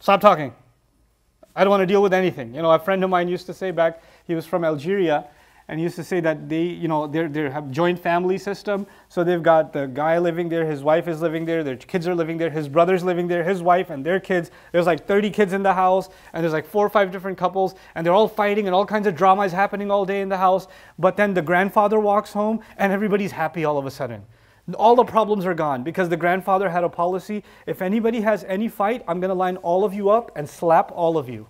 Stop 0.02 0.20
talking. 0.20 0.52
I 1.56 1.64
don't 1.64 1.70
want 1.70 1.82
to 1.82 1.86
deal 1.86 2.02
with 2.02 2.12
anything. 2.12 2.56
You 2.56 2.64
know, 2.64 2.72
a 2.72 2.80
friend 2.80 3.04
of 3.04 3.12
mine 3.12 3.28
used 3.28 3.46
to 3.46 3.54
say 3.54 3.70
back, 3.70 4.02
he 4.26 4.34
was 4.34 4.48
from 4.48 4.64
Algeria, 4.64 5.28
and 5.68 5.80
used 5.80 5.96
to 5.98 6.04
say 6.04 6.20
that 6.22 6.50
they, 6.50 6.64
you 6.64 6.88
know, 6.88 7.06
they're 7.06 7.30
they 7.30 7.48
have 7.48 7.70
joint 7.70 8.00
family 8.00 8.40
system. 8.40 8.88
So 9.10 9.24
they've 9.24 9.44
got 9.44 9.74
the 9.74 9.86
guy 9.86 10.18
living 10.18 10.50
there, 10.50 10.66
his 10.66 10.82
wife 10.82 11.08
is 11.08 11.22
living 11.22 11.46
there, 11.46 11.64
their 11.64 11.76
kids 11.76 12.08
are 12.08 12.16
living 12.16 12.40
there, 12.40 12.50
his 12.50 12.68
brother's 12.68 13.04
living 13.04 13.28
there, 13.28 13.44
his 13.44 13.62
wife 13.62 13.92
and 13.92 14.04
their 14.04 14.20
kids. 14.20 14.50
There's 14.72 14.88
like 14.88 15.06
30 15.06 15.30
kids 15.30 15.54
in 15.54 15.62
the 15.62 15.74
house, 15.74 16.10
and 16.34 16.44
there's 16.44 16.54
like 16.54 16.66
four 16.66 16.84
or 16.84 16.90
five 16.90 17.12
different 17.12 17.38
couples, 17.38 17.76
and 17.94 18.04
they're 18.04 18.14
all 18.14 18.28
fighting, 18.28 18.66
and 18.66 18.74
all 18.74 18.88
kinds 18.88 19.06
of 19.06 19.16
drama 19.16 19.44
is 19.44 19.52
happening 19.52 19.92
all 19.92 20.04
day 20.04 20.22
in 20.22 20.30
the 20.30 20.38
house. 20.38 20.68
But 20.98 21.16
then 21.16 21.36
the 21.36 21.44
grandfather 21.44 22.00
walks 22.00 22.34
home, 22.34 22.62
and 22.78 22.92
everybody's 22.92 23.34
happy 23.34 23.66
all 23.66 23.78
of 23.78 23.86
a 23.86 23.92
sudden 23.92 24.24
all 24.76 24.96
the 24.96 25.04
problems 25.04 25.46
are 25.46 25.54
gone 25.54 25.84
because 25.84 26.10
the 26.10 26.18
grandfather 26.18 26.70
had 26.70 26.84
a 26.84 26.90
policy 26.90 27.44
if 27.66 27.82
anybody 27.82 28.22
has 28.22 28.44
any 28.46 28.68
fight, 28.68 29.04
I'm 29.08 29.20
going 29.20 29.30
to 29.30 29.36
line 29.36 29.58
all 29.58 29.84
of 29.84 29.94
you 29.94 30.10
up 30.10 30.32
and 30.36 30.48
slap 30.48 30.92
all 30.92 31.18
of 31.18 31.28
you. 31.28 31.48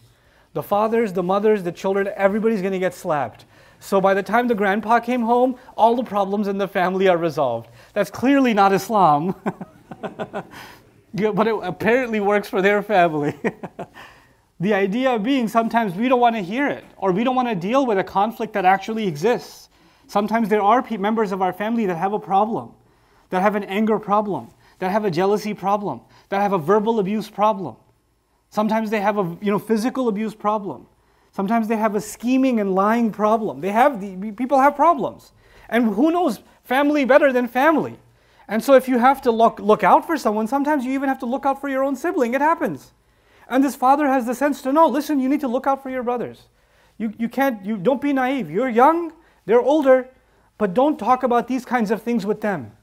The 0.53 0.63
fathers, 0.63 1.13
the 1.13 1.23
mothers, 1.23 1.63
the 1.63 1.71
children, 1.71 2.09
everybody's 2.15 2.61
going 2.61 2.73
to 2.73 2.79
get 2.79 2.93
slapped. 2.93 3.45
So 3.79 3.99
by 3.99 4.13
the 4.13 4.23
time 4.23 4.47
the 4.47 4.55
grandpa 4.55 4.99
came 4.99 5.21
home, 5.21 5.55
all 5.75 5.95
the 5.95 6.03
problems 6.03 6.47
in 6.47 6.57
the 6.57 6.67
family 6.67 7.07
are 7.07 7.17
resolved. 7.17 7.69
That's 7.93 8.11
clearly 8.11 8.53
not 8.53 8.73
Islam, 8.73 9.35
but 10.01 11.47
it 11.47 11.55
apparently 11.63 12.19
works 12.19 12.47
for 12.47 12.61
their 12.61 12.83
family. 12.83 13.37
the 14.59 14.73
idea 14.73 15.17
being 15.17 15.47
sometimes 15.47 15.95
we 15.95 16.07
don't 16.07 16.19
want 16.19 16.35
to 16.35 16.41
hear 16.41 16.67
it 16.67 16.85
or 16.97 17.11
we 17.11 17.23
don't 17.23 17.35
want 17.35 17.47
to 17.47 17.55
deal 17.55 17.85
with 17.85 17.97
a 17.97 18.03
conflict 18.03 18.53
that 18.53 18.65
actually 18.65 19.07
exists. 19.07 19.69
Sometimes 20.07 20.49
there 20.49 20.61
are 20.61 20.85
members 20.97 21.31
of 21.31 21.41
our 21.41 21.53
family 21.53 21.85
that 21.85 21.95
have 21.95 22.13
a 22.13 22.19
problem 22.19 22.73
that 23.31 23.41
have 23.41 23.55
an 23.55 23.63
anger 23.63 23.97
problem, 23.97 24.49
that 24.79 24.91
have 24.91 25.03
a 25.03 25.11
jealousy 25.11 25.53
problem, 25.53 26.01
that 26.29 26.41
have 26.41 26.53
a 26.53 26.57
verbal 26.57 26.99
abuse 26.99 27.29
problem. 27.29 27.75
Sometimes 28.49 28.89
they 28.89 29.01
have 29.01 29.17
a 29.17 29.37
you 29.41 29.49
know, 29.49 29.59
physical 29.59 30.07
abuse 30.07 30.35
problem. 30.35 30.85
Sometimes 31.31 31.67
they 31.67 31.77
have 31.77 31.95
a 31.95 32.01
scheming 32.01 32.59
and 32.59 32.75
lying 32.75 33.11
problem. 33.11 33.61
They 33.61 33.71
have 33.71 34.01
the, 34.01 34.31
people 34.33 34.59
have 34.59 34.75
problems. 34.75 35.31
And 35.69 35.95
who 35.95 36.11
knows 36.11 36.41
family 36.63 37.05
better 37.05 37.31
than 37.31 37.47
family? 37.47 37.97
And 38.49 38.61
so 38.61 38.73
if 38.73 38.89
you 38.89 38.97
have 38.97 39.21
to 39.21 39.31
look, 39.31 39.59
look 39.59 39.83
out 39.83 40.05
for 40.05 40.17
someone, 40.17 40.47
sometimes 40.47 40.83
you 40.83 40.91
even 40.91 41.07
have 41.07 41.19
to 41.19 41.25
look 41.25 41.45
out 41.45 41.61
for 41.61 41.69
your 41.69 41.83
own 41.83 41.95
sibling. 41.95 42.33
It 42.33 42.41
happens. 42.41 42.91
And 43.47 43.63
this 43.63 43.75
father 43.75 44.07
has 44.07 44.25
the 44.25 44.35
sense 44.35 44.61
to 44.63 44.73
know, 44.73 44.87
listen, 44.87 45.21
you 45.21 45.29
need 45.29 45.39
to 45.39 45.47
look 45.47 45.67
out 45.67 45.81
for 45.81 45.89
your 45.89 46.03
brothers. 46.03 46.43
You, 46.97 47.13
you 47.17 47.29
can't, 47.29 47.65
you 47.65 47.77
don't 47.77 48.01
be 48.01 48.11
naive. 48.11 48.51
You're 48.51 48.69
young, 48.69 49.13
they're 49.45 49.61
older, 49.61 50.09
but 50.57 50.73
don't 50.73 50.99
talk 50.99 51.23
about 51.23 51.47
these 51.47 51.65
kinds 51.65 51.91
of 51.91 52.01
things 52.01 52.25
with 52.25 52.41
them. 52.41 52.73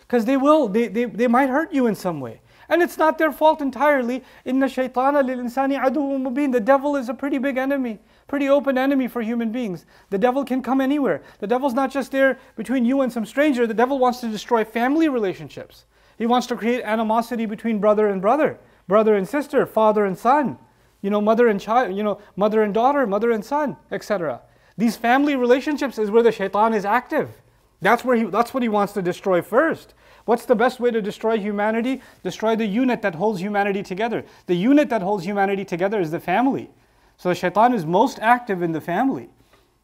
Because 0.00 0.24
they 0.26 0.36
will, 0.36 0.68
they, 0.68 0.88
they, 0.88 1.04
they 1.06 1.26
might 1.26 1.48
hurt 1.48 1.72
you 1.72 1.86
in 1.86 1.94
some 1.94 2.20
way. 2.20 2.40
And 2.68 2.80
it's 2.82 2.96
not 2.96 3.18
their 3.18 3.32
fault 3.32 3.60
entirely. 3.60 4.22
Inna 4.44 4.66
shaytana 4.66 5.24
lil 5.24 5.38
insani 5.38 5.78
mubin. 5.78 6.52
The 6.52 6.60
devil 6.60 6.96
is 6.96 7.08
a 7.08 7.14
pretty 7.14 7.38
big 7.38 7.56
enemy, 7.56 7.98
pretty 8.28 8.48
open 8.48 8.78
enemy 8.78 9.08
for 9.08 9.20
human 9.20 9.52
beings. 9.52 9.84
The 10.10 10.18
devil 10.18 10.44
can 10.44 10.62
come 10.62 10.80
anywhere. 10.80 11.22
The 11.40 11.46
devil's 11.46 11.74
not 11.74 11.90
just 11.90 12.12
there 12.12 12.38
between 12.56 12.84
you 12.84 13.00
and 13.00 13.12
some 13.12 13.26
stranger. 13.26 13.66
The 13.66 13.74
devil 13.74 13.98
wants 13.98 14.20
to 14.20 14.28
destroy 14.28 14.64
family 14.64 15.08
relationships. 15.08 15.84
He 16.18 16.26
wants 16.26 16.46
to 16.46 16.56
create 16.56 16.82
animosity 16.82 17.46
between 17.46 17.78
brother 17.78 18.06
and 18.06 18.22
brother, 18.22 18.58
brother 18.86 19.16
and 19.16 19.28
sister, 19.28 19.66
father 19.66 20.04
and 20.04 20.16
son, 20.16 20.56
you 21.00 21.10
know, 21.10 21.20
mother 21.20 21.48
and 21.48 21.60
child, 21.60 21.96
you 21.96 22.02
know, 22.02 22.20
mother 22.36 22.62
and 22.62 22.72
daughter, 22.72 23.06
mother 23.06 23.32
and 23.32 23.44
son, 23.44 23.76
etc. 23.90 24.40
These 24.78 24.96
family 24.96 25.36
relationships 25.36 25.98
is 25.98 26.10
where 26.10 26.22
the 26.22 26.32
shaitan 26.32 26.74
is 26.74 26.84
active. 26.84 27.41
That's 27.82 28.04
where 28.04 28.16
he 28.16 28.24
that's 28.24 28.54
what 28.54 28.62
he 28.62 28.68
wants 28.68 28.94
to 28.94 29.02
destroy 29.02 29.42
first. 29.42 29.92
What's 30.24 30.46
the 30.46 30.54
best 30.54 30.78
way 30.78 30.92
to 30.92 31.02
destroy 31.02 31.36
humanity? 31.38 32.00
Destroy 32.22 32.54
the 32.54 32.64
unit 32.64 33.02
that 33.02 33.16
holds 33.16 33.40
humanity 33.40 33.82
together. 33.82 34.24
The 34.46 34.54
unit 34.54 34.88
that 34.88 35.02
holds 35.02 35.24
humanity 35.24 35.64
together 35.64 36.00
is 36.00 36.12
the 36.12 36.20
family. 36.20 36.70
So 37.16 37.34
shaitan 37.34 37.74
is 37.74 37.84
most 37.84 38.20
active 38.20 38.62
in 38.62 38.70
the 38.70 38.80
family. 38.80 39.30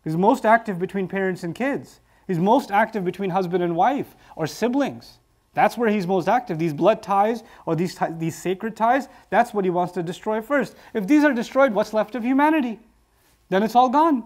He's 0.05 0.17
most 0.17 0.47
active 0.47 0.79
between 0.79 1.09
parents 1.09 1.43
and 1.43 1.55
kids. 1.55 2.01
He's 2.29 2.39
most 2.39 2.71
active 2.71 3.05
between 3.05 3.31
husband 3.31 3.65
and 3.65 3.75
wife 3.75 4.15
or 4.37 4.47
siblings. 4.47 5.19
That's 5.55 5.77
where 5.77 5.89
he's 5.89 6.07
most 6.07 6.29
active. 6.29 6.59
These 6.59 6.75
blood 6.75 7.03
ties 7.03 7.43
or 7.67 7.75
these, 7.75 7.99
these 8.13 8.37
sacred 8.37 8.77
ties, 8.77 9.09
that's 9.29 9.53
what 9.53 9.65
he 9.65 9.71
wants 9.71 9.93
to 9.95 10.05
destroy 10.05 10.41
first. 10.41 10.77
If 10.95 11.09
these 11.09 11.25
are 11.25 11.33
destroyed, 11.33 11.73
what's 11.73 11.93
left 11.93 12.15
of 12.15 12.23
humanity? 12.23 12.79
Then 13.49 13.65
it's 13.65 13.75
all 13.75 13.89
gone. 13.89 14.25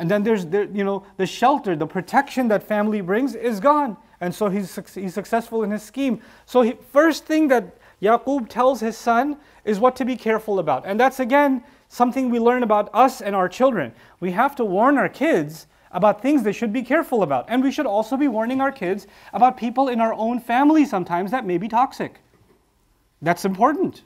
And 0.00 0.10
then 0.10 0.22
there's, 0.22 0.46
there, 0.46 0.64
you 0.64 0.82
know, 0.82 1.04
the 1.18 1.26
shelter, 1.26 1.76
the 1.76 1.86
protection 1.86 2.48
that 2.48 2.62
family 2.62 3.02
brings 3.02 3.34
is 3.34 3.60
gone. 3.60 3.98
And 4.22 4.34
so 4.34 4.48
he's, 4.48 4.78
he's 4.94 5.12
successful 5.12 5.62
in 5.62 5.70
his 5.70 5.82
scheme. 5.82 6.22
So 6.46 6.62
he, 6.62 6.72
first 6.90 7.26
thing 7.26 7.48
that 7.48 7.76
Yaqub 8.00 8.48
tells 8.48 8.80
his 8.80 8.96
son 8.96 9.36
is 9.62 9.78
what 9.78 9.96
to 9.96 10.06
be 10.06 10.16
careful 10.16 10.58
about. 10.58 10.86
And 10.86 10.98
that's 10.98 11.20
again 11.20 11.62
something 11.90 12.30
we 12.30 12.40
learn 12.40 12.62
about 12.62 12.88
us 12.94 13.20
and 13.20 13.36
our 13.36 13.46
children. 13.46 13.92
We 14.20 14.30
have 14.30 14.56
to 14.56 14.64
warn 14.64 14.96
our 14.96 15.10
kids 15.10 15.66
about 15.92 16.22
things 16.22 16.44
they 16.44 16.52
should 16.52 16.72
be 16.72 16.82
careful 16.82 17.22
about. 17.22 17.44
And 17.48 17.62
we 17.62 17.70
should 17.70 17.84
also 17.84 18.16
be 18.16 18.26
warning 18.26 18.62
our 18.62 18.72
kids 18.72 19.06
about 19.34 19.58
people 19.58 19.88
in 19.88 20.00
our 20.00 20.14
own 20.14 20.40
family 20.40 20.86
sometimes 20.86 21.30
that 21.30 21.44
may 21.44 21.58
be 21.58 21.68
toxic. 21.68 22.20
That's 23.20 23.44
important. 23.44 24.02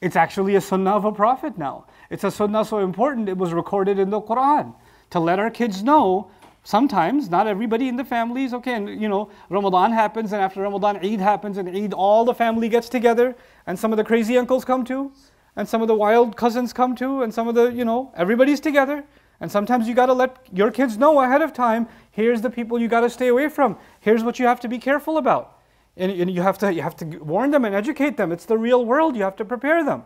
It's 0.00 0.16
actually 0.16 0.56
a 0.56 0.60
sunnah 0.60 0.96
of 0.96 1.04
a 1.04 1.12
prophet 1.12 1.56
now. 1.56 1.86
It's 2.10 2.24
a 2.24 2.30
sunnah 2.32 2.64
so 2.64 2.78
important 2.78 3.28
it 3.28 3.38
was 3.38 3.52
recorded 3.52 4.00
in 4.00 4.10
the 4.10 4.20
Quran 4.20 4.74
to 5.10 5.20
let 5.20 5.38
our 5.38 5.50
kids 5.50 5.82
know 5.82 6.30
Sometimes, 6.68 7.30
not 7.30 7.46
everybody 7.46 7.88
in 7.88 7.96
the 7.96 8.04
family 8.04 8.44
is 8.44 8.52
okay. 8.52 8.74
And 8.74 9.00
you 9.00 9.08
know, 9.08 9.30
Ramadan 9.48 9.90
happens, 9.90 10.34
and 10.34 10.42
after 10.42 10.60
Ramadan, 10.60 10.98
Eid 10.98 11.18
happens, 11.18 11.56
and 11.56 11.66
Eid, 11.66 11.94
all 11.94 12.26
the 12.26 12.34
family 12.34 12.68
gets 12.68 12.90
together, 12.90 13.34
and 13.66 13.78
some 13.78 13.90
of 13.90 13.96
the 13.96 14.04
crazy 14.04 14.36
uncles 14.36 14.66
come 14.66 14.84
too, 14.84 15.10
and 15.56 15.66
some 15.66 15.80
of 15.80 15.88
the 15.88 15.94
wild 15.94 16.36
cousins 16.36 16.74
come 16.74 16.94
too, 16.94 17.22
and 17.22 17.32
some 17.32 17.48
of 17.48 17.54
the, 17.54 17.72
you 17.72 17.86
know, 17.86 18.12
everybody's 18.14 18.60
together. 18.60 19.02
And 19.40 19.50
sometimes 19.50 19.88
you 19.88 19.94
got 19.94 20.06
to 20.06 20.12
let 20.12 20.36
your 20.52 20.70
kids 20.70 20.98
know 20.98 21.20
ahead 21.22 21.40
of 21.40 21.54
time 21.54 21.88
here's 22.10 22.42
the 22.42 22.50
people 22.50 22.78
you 22.78 22.86
got 22.86 23.00
to 23.00 23.08
stay 23.08 23.28
away 23.28 23.48
from, 23.48 23.78
here's 24.00 24.22
what 24.22 24.38
you 24.38 24.46
have 24.46 24.60
to 24.60 24.68
be 24.68 24.78
careful 24.78 25.16
about. 25.16 25.56
And, 25.96 26.12
and 26.12 26.30
you, 26.30 26.42
have 26.42 26.58
to, 26.58 26.70
you 26.70 26.82
have 26.82 26.96
to 26.96 27.06
warn 27.06 27.50
them 27.50 27.64
and 27.64 27.74
educate 27.74 28.18
them. 28.18 28.30
It's 28.30 28.44
the 28.44 28.58
real 28.58 28.84
world, 28.84 29.16
you 29.16 29.22
have 29.22 29.36
to 29.36 29.44
prepare 29.46 29.82
them. 29.82 30.02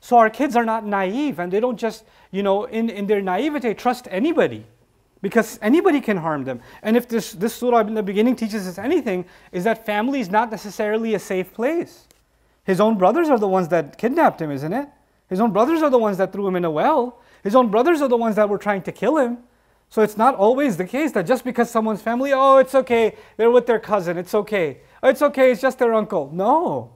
So 0.00 0.18
our 0.18 0.30
kids 0.30 0.56
are 0.56 0.64
not 0.64 0.86
naive, 0.86 1.38
and 1.38 1.52
they 1.52 1.60
don't 1.60 1.78
just, 1.78 2.04
you 2.30 2.42
know, 2.42 2.64
in, 2.64 2.90
in 2.90 3.06
their 3.06 3.20
naivete, 3.20 3.74
trust 3.74 4.06
anybody 4.10 4.66
because 5.22 5.58
anybody 5.62 6.00
can 6.00 6.16
harm 6.16 6.44
them. 6.44 6.60
And 6.82 6.96
if 6.96 7.08
this, 7.08 7.32
this 7.32 7.54
surah 7.54 7.80
in 7.80 7.94
the 7.94 8.02
beginning 8.02 8.36
teaches 8.36 8.68
us 8.68 8.78
anything, 8.78 9.24
is 9.50 9.64
that 9.64 9.84
family 9.84 10.20
is 10.20 10.30
not 10.30 10.50
necessarily 10.50 11.14
a 11.14 11.18
safe 11.18 11.52
place. 11.52 12.06
His 12.64 12.80
own 12.80 12.98
brothers 12.98 13.28
are 13.28 13.38
the 13.38 13.48
ones 13.48 13.68
that 13.68 13.98
kidnapped 13.98 14.40
him, 14.40 14.50
isn't 14.50 14.72
it? 14.72 14.88
His 15.28 15.40
own 15.40 15.52
brothers 15.52 15.82
are 15.82 15.90
the 15.90 15.98
ones 15.98 16.18
that 16.18 16.32
threw 16.32 16.46
him 16.46 16.56
in 16.56 16.64
a 16.64 16.70
well. 16.70 17.20
His 17.42 17.54
own 17.54 17.70
brothers 17.70 18.00
are 18.02 18.08
the 18.08 18.16
ones 18.16 18.36
that 18.36 18.48
were 18.48 18.58
trying 18.58 18.82
to 18.82 18.92
kill 18.92 19.16
him. 19.16 19.38
So 19.88 20.02
it's 20.02 20.16
not 20.16 20.34
always 20.34 20.76
the 20.76 20.84
case 20.84 21.12
that 21.12 21.26
just 21.26 21.44
because 21.44 21.70
someone's 21.70 22.02
family, 22.02 22.32
oh, 22.32 22.58
it's 22.58 22.74
okay, 22.74 23.16
they're 23.36 23.50
with 23.50 23.66
their 23.66 23.78
cousin, 23.78 24.18
it's 24.18 24.34
okay. 24.34 24.78
It's 25.02 25.22
okay, 25.22 25.52
it's 25.52 25.60
just 25.60 25.78
their 25.78 25.94
uncle. 25.94 26.30
No, 26.32 26.92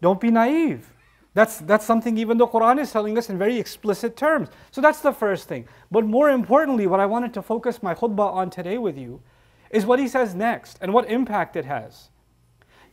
don't 0.00 0.20
be 0.20 0.30
naive. 0.30 0.90
That's, 1.39 1.57
that's 1.59 1.85
something 1.85 2.17
even 2.17 2.37
the 2.37 2.47
Quran 2.47 2.79
is 2.79 2.91
telling 2.91 3.17
us 3.17 3.29
in 3.29 3.37
very 3.37 3.59
explicit 3.59 4.15
terms. 4.15 4.47
So 4.71 4.79
that's 4.79 5.01
the 5.01 5.11
first 5.11 5.49
thing. 5.49 5.67
But 5.91 6.05
more 6.05 6.29
importantly, 6.29 6.87
what 6.87 7.01
I 7.01 7.05
wanted 7.05 7.33
to 7.33 7.41
focus 7.41 7.83
my 7.83 7.93
khutbah 7.93 8.33
on 8.33 8.49
today 8.49 8.77
with 8.77 8.97
you 8.97 9.21
is 9.69 9.85
what 9.85 9.99
he 9.99 10.07
says 10.07 10.33
next 10.33 10.77
and 10.81 10.93
what 10.93 11.09
impact 11.09 11.57
it 11.57 11.65
has. 11.65 12.09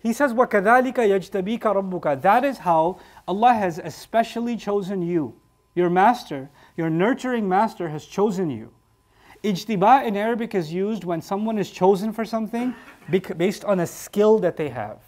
He 0.00 0.12
says, 0.12 0.32
وَكَذَلِكَ 0.32 0.94
يَجْتَبِيكَ 0.94 1.60
رَبُّكَ 1.60 2.22
That 2.22 2.44
is 2.44 2.58
how 2.58 2.98
Allah 3.28 3.54
has 3.54 3.78
especially 3.78 4.56
chosen 4.56 5.00
you. 5.00 5.40
Your 5.76 5.88
master, 5.88 6.50
your 6.76 6.90
nurturing 6.90 7.48
master 7.48 7.88
has 7.88 8.04
chosen 8.04 8.50
you. 8.50 8.72
Ijtiba 9.44 10.04
in 10.04 10.16
Arabic 10.16 10.54
is 10.56 10.72
used 10.72 11.04
when 11.04 11.22
someone 11.22 11.58
is 11.58 11.70
chosen 11.70 12.12
for 12.12 12.24
something 12.24 12.74
based 13.36 13.64
on 13.64 13.80
a 13.80 13.86
skill 13.86 14.40
that 14.40 14.56
they 14.56 14.68
have, 14.68 14.98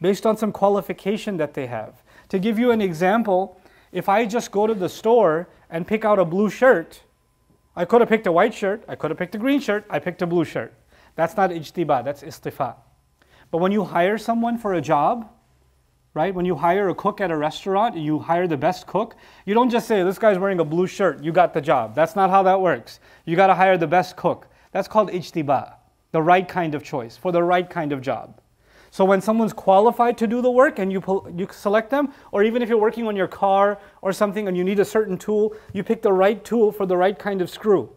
based 0.00 0.26
on 0.26 0.36
some 0.36 0.52
qualification 0.52 1.36
that 1.36 1.54
they 1.54 1.66
have. 1.66 2.02
to 2.31 2.39
give 2.39 2.57
you 2.57 2.71
an 2.71 2.79
example, 2.79 3.59
if 3.91 4.07
I 4.07 4.25
just 4.25 4.51
go 4.51 4.65
to 4.65 4.73
the 4.73 4.87
store 4.87 5.49
and 5.69 5.85
pick 5.85 6.05
out 6.05 6.17
a 6.17 6.23
blue 6.23 6.49
shirt, 6.49 7.01
I 7.75 7.83
could 7.83 7.99
have 7.99 8.07
picked 8.07 8.25
a 8.25 8.31
white 8.31 8.53
shirt, 8.53 8.85
I 8.87 8.95
could 8.95 9.11
have 9.11 9.17
picked 9.17 9.35
a 9.35 9.37
green 9.37 9.59
shirt, 9.59 9.85
I 9.89 9.99
picked 9.99 10.21
a 10.21 10.25
blue 10.25 10.45
shirt. 10.45 10.73
That's 11.17 11.35
not 11.35 11.49
ijtiba, 11.49 12.05
that's 12.05 12.23
istifa. 12.23 12.75
But 13.51 13.57
when 13.57 13.73
you 13.73 13.83
hire 13.83 14.17
someone 14.17 14.57
for 14.57 14.75
a 14.75 14.79
job, 14.79 15.29
right? 16.13 16.33
When 16.33 16.45
you 16.45 16.55
hire 16.55 16.87
a 16.87 16.95
cook 16.95 17.19
at 17.19 17.31
a 17.31 17.35
restaurant, 17.35 17.97
you 17.97 18.19
hire 18.19 18.47
the 18.47 18.55
best 18.55 18.87
cook, 18.87 19.17
you 19.45 19.53
don't 19.53 19.69
just 19.69 19.85
say, 19.85 20.01
this 20.01 20.17
guy's 20.17 20.39
wearing 20.39 20.61
a 20.61 20.65
blue 20.65 20.87
shirt, 20.87 21.21
you 21.21 21.33
got 21.33 21.53
the 21.53 21.59
job. 21.59 21.95
That's 21.95 22.15
not 22.15 22.29
how 22.29 22.43
that 22.43 22.61
works. 22.61 23.01
You 23.25 23.35
got 23.35 23.47
to 23.47 23.55
hire 23.55 23.77
the 23.77 23.87
best 23.87 24.15
cook. 24.15 24.47
That's 24.71 24.87
called 24.87 25.11
ijtiba, 25.11 25.73
the 26.13 26.21
right 26.21 26.47
kind 26.47 26.75
of 26.75 26.81
choice 26.81 27.17
for 27.17 27.33
the 27.33 27.43
right 27.43 27.69
kind 27.69 27.91
of 27.91 27.99
job. 27.99 28.39
So 28.91 29.05
when 29.05 29.21
someone's 29.21 29.53
qualified 29.53 30.17
to 30.17 30.27
do 30.27 30.41
the 30.41 30.51
work 30.51 30.77
and 30.77 30.91
you, 30.91 31.01
you 31.35 31.47
select 31.51 31.89
them, 31.89 32.13
or 32.33 32.43
even 32.43 32.61
if 32.61 32.67
you're 32.67 32.77
working 32.77 33.07
on 33.07 33.15
your 33.15 33.27
car 33.27 33.79
or 34.01 34.11
something 34.11 34.49
and 34.49 34.57
you 34.57 34.65
need 34.65 34.79
a 34.79 34.85
certain 34.85 35.17
tool, 35.17 35.55
you 35.71 35.81
pick 35.81 36.01
the 36.01 36.11
right 36.11 36.43
tool 36.43 36.73
for 36.73 36.85
the 36.85 36.97
right 36.97 37.17
kind 37.17 37.41
of 37.41 37.49
screw. 37.49 37.89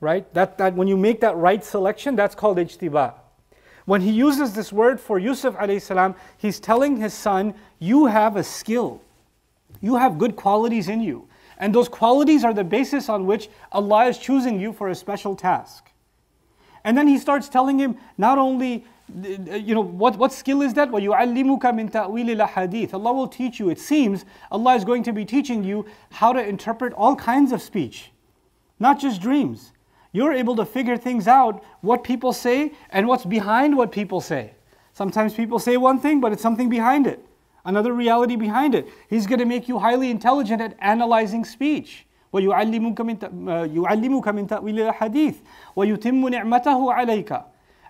Right? 0.00 0.32
That, 0.34 0.58
that 0.58 0.74
when 0.74 0.88
you 0.88 0.96
make 0.96 1.20
that 1.20 1.36
right 1.36 1.64
selection, 1.64 2.16
that's 2.16 2.34
called 2.34 2.58
ijtiba. 2.58 3.14
When 3.84 4.00
he 4.00 4.10
uses 4.10 4.54
this 4.54 4.72
word 4.72 5.00
for 5.00 5.20
Yusuf 5.20 5.54
alayhi 5.56 5.80
salam, 5.80 6.16
he's 6.36 6.58
telling 6.58 6.96
his 6.96 7.14
son, 7.14 7.54
you 7.78 8.06
have 8.06 8.36
a 8.36 8.42
skill. 8.42 9.00
You 9.80 9.96
have 9.96 10.18
good 10.18 10.34
qualities 10.34 10.88
in 10.88 11.00
you. 11.00 11.28
And 11.58 11.72
those 11.72 11.88
qualities 11.88 12.44
are 12.44 12.52
the 12.52 12.64
basis 12.64 13.08
on 13.08 13.24
which 13.24 13.48
Allah 13.70 14.06
is 14.06 14.18
choosing 14.18 14.60
you 14.60 14.72
for 14.72 14.88
a 14.88 14.94
special 14.96 15.36
task. 15.36 15.90
And 16.84 16.98
then 16.98 17.06
he 17.06 17.18
starts 17.18 17.48
telling 17.48 17.78
him 17.78 17.96
not 18.16 18.38
only 18.38 18.84
you 19.13 19.75
know, 19.75 19.81
what, 19.81 20.17
what 20.17 20.31
skill 20.31 20.61
is 20.61 20.73
that? 20.75 20.89
وَيُعَلِّمُكَ 20.89 21.59
مِن 21.59 21.91
تَأْوِيلِ 21.91 22.47
الْحَدِيثِ 22.47 22.93
Allah 22.93 23.13
will 23.13 23.27
teach 23.27 23.59
you, 23.59 23.69
it 23.69 23.79
seems, 23.79 24.25
Allah 24.51 24.75
is 24.75 24.83
going 24.83 25.03
to 25.03 25.13
be 25.13 25.25
teaching 25.25 25.63
you 25.63 25.85
how 26.11 26.33
to 26.33 26.43
interpret 26.43 26.93
all 26.93 27.15
kinds 27.15 27.51
of 27.51 27.61
speech, 27.61 28.11
not 28.79 28.99
just 28.99 29.21
dreams. 29.21 29.71
You're 30.13 30.33
able 30.33 30.55
to 30.55 30.65
figure 30.65 30.95
things 30.95 31.27
out, 31.27 31.63
what 31.81 32.03
people 32.03 32.33
say 32.33 32.71
and 32.91 33.07
what's 33.07 33.25
behind 33.25 33.75
what 33.75 33.91
people 33.91 34.21
say. 34.21 34.53
Sometimes 34.93 35.33
people 35.33 35.59
say 35.59 35.75
one 35.77 35.99
thing, 35.99 36.21
but 36.21 36.31
it's 36.31 36.41
something 36.41 36.69
behind 36.69 37.07
it, 37.07 37.25
another 37.65 37.93
reality 37.93 38.35
behind 38.35 38.75
it. 38.75 38.87
He's 39.09 39.25
going 39.27 39.39
to 39.39 39.45
make 39.45 39.67
you 39.67 39.79
highly 39.79 40.11
intelligent 40.11 40.61
at 40.61 40.75
analyzing 40.79 41.43
speech. 41.45 42.05
وَيُعَلِّمُكَ 42.33 42.95
مِن 42.95 43.17
تَأْوِيلِ 44.47 44.93
الْحَدِيثِ 44.93 45.35
وَيُتِمُّ 45.75 46.29
نِعْمَتَهُ 46.29 46.93
عَلَيْكَ 46.93 47.43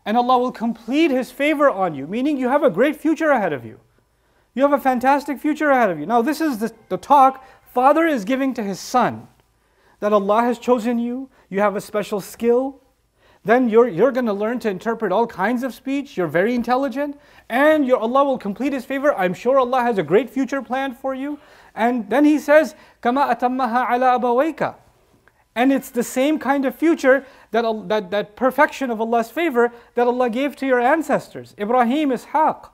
and 0.09 0.17
Allah 0.17 0.39
will 0.39 0.53
complete 0.53 1.11
His 1.11 1.31
favor 1.31 1.69
on 1.69 1.95
you, 1.95 2.07
meaning 2.07 2.39
you 2.39 2.49
have 2.49 2.63
a 2.63 2.71
great 2.71 2.97
future 2.97 3.29
ahead 3.29 3.53
of 3.53 3.67
you. 3.67 3.79
You 4.55 4.63
have 4.63 4.73
a 4.73 4.81
fantastic 4.81 5.39
future 5.39 5.69
ahead 5.69 5.91
of 5.91 6.01
you. 6.01 6.07
Now, 6.07 6.23
this 6.23 6.41
is 6.41 6.61
the, 6.61 6.73
the 6.89 6.97
talk 6.97 7.45
father 7.75 8.07
is 8.07 8.25
giving 8.25 8.55
to 8.55 8.63
his 8.63 8.81
son 8.81 9.29
that 10.01 10.15
Allah 10.15 10.41
has 10.45 10.59
chosen 10.59 10.99
you, 10.99 11.29
you 11.51 11.61
have 11.61 11.77
a 11.77 11.81
special 11.83 12.23
skill, 12.23 12.81
then 13.45 13.69
you're, 13.69 13.87
you're 13.87 14.11
going 14.11 14.25
to 14.25 14.33
learn 14.33 14.61
to 14.61 14.71
interpret 14.71 15.13
all 15.13 15.27
kinds 15.27 15.63
of 15.63 15.75
speech, 15.75 16.17
you're 16.17 16.27
very 16.27 16.55
intelligent, 16.55 17.21
and 17.51 17.87
your 17.87 17.99
Allah 17.99 18.25
will 18.25 18.39
complete 18.39 18.73
His 18.73 18.87
favor. 18.87 19.15
I'm 19.15 19.35
sure 19.35 19.59
Allah 19.59 19.83
has 19.83 19.99
a 19.99 20.03
great 20.03 20.31
future 20.31 20.63
planned 20.63 20.97
for 20.97 21.15
you. 21.15 21.39
And 21.75 22.09
then 22.09 22.25
He 22.25 22.39
says, 22.39 22.75
Kama 23.03 23.37
atammaha 23.37 23.93
ala 23.93 24.19
abawayka. 24.19 24.77
And 25.55 25.71
it's 25.71 25.91
the 25.91 26.05
same 26.05 26.39
kind 26.39 26.65
of 26.65 26.75
future 26.75 27.27
that, 27.51 27.89
that, 27.89 28.11
that 28.11 28.37
perfection 28.37 28.91
of 28.91 29.01
Allah's 29.01 29.31
favor 29.31 29.73
that 29.95 30.07
Allah 30.07 30.31
gave 30.31 30.57
to 30.57 30.67
your 30.67 30.81
ancestors, 30.81 31.55
Ibrahim, 31.59 32.11
Ishaq. 32.11 32.71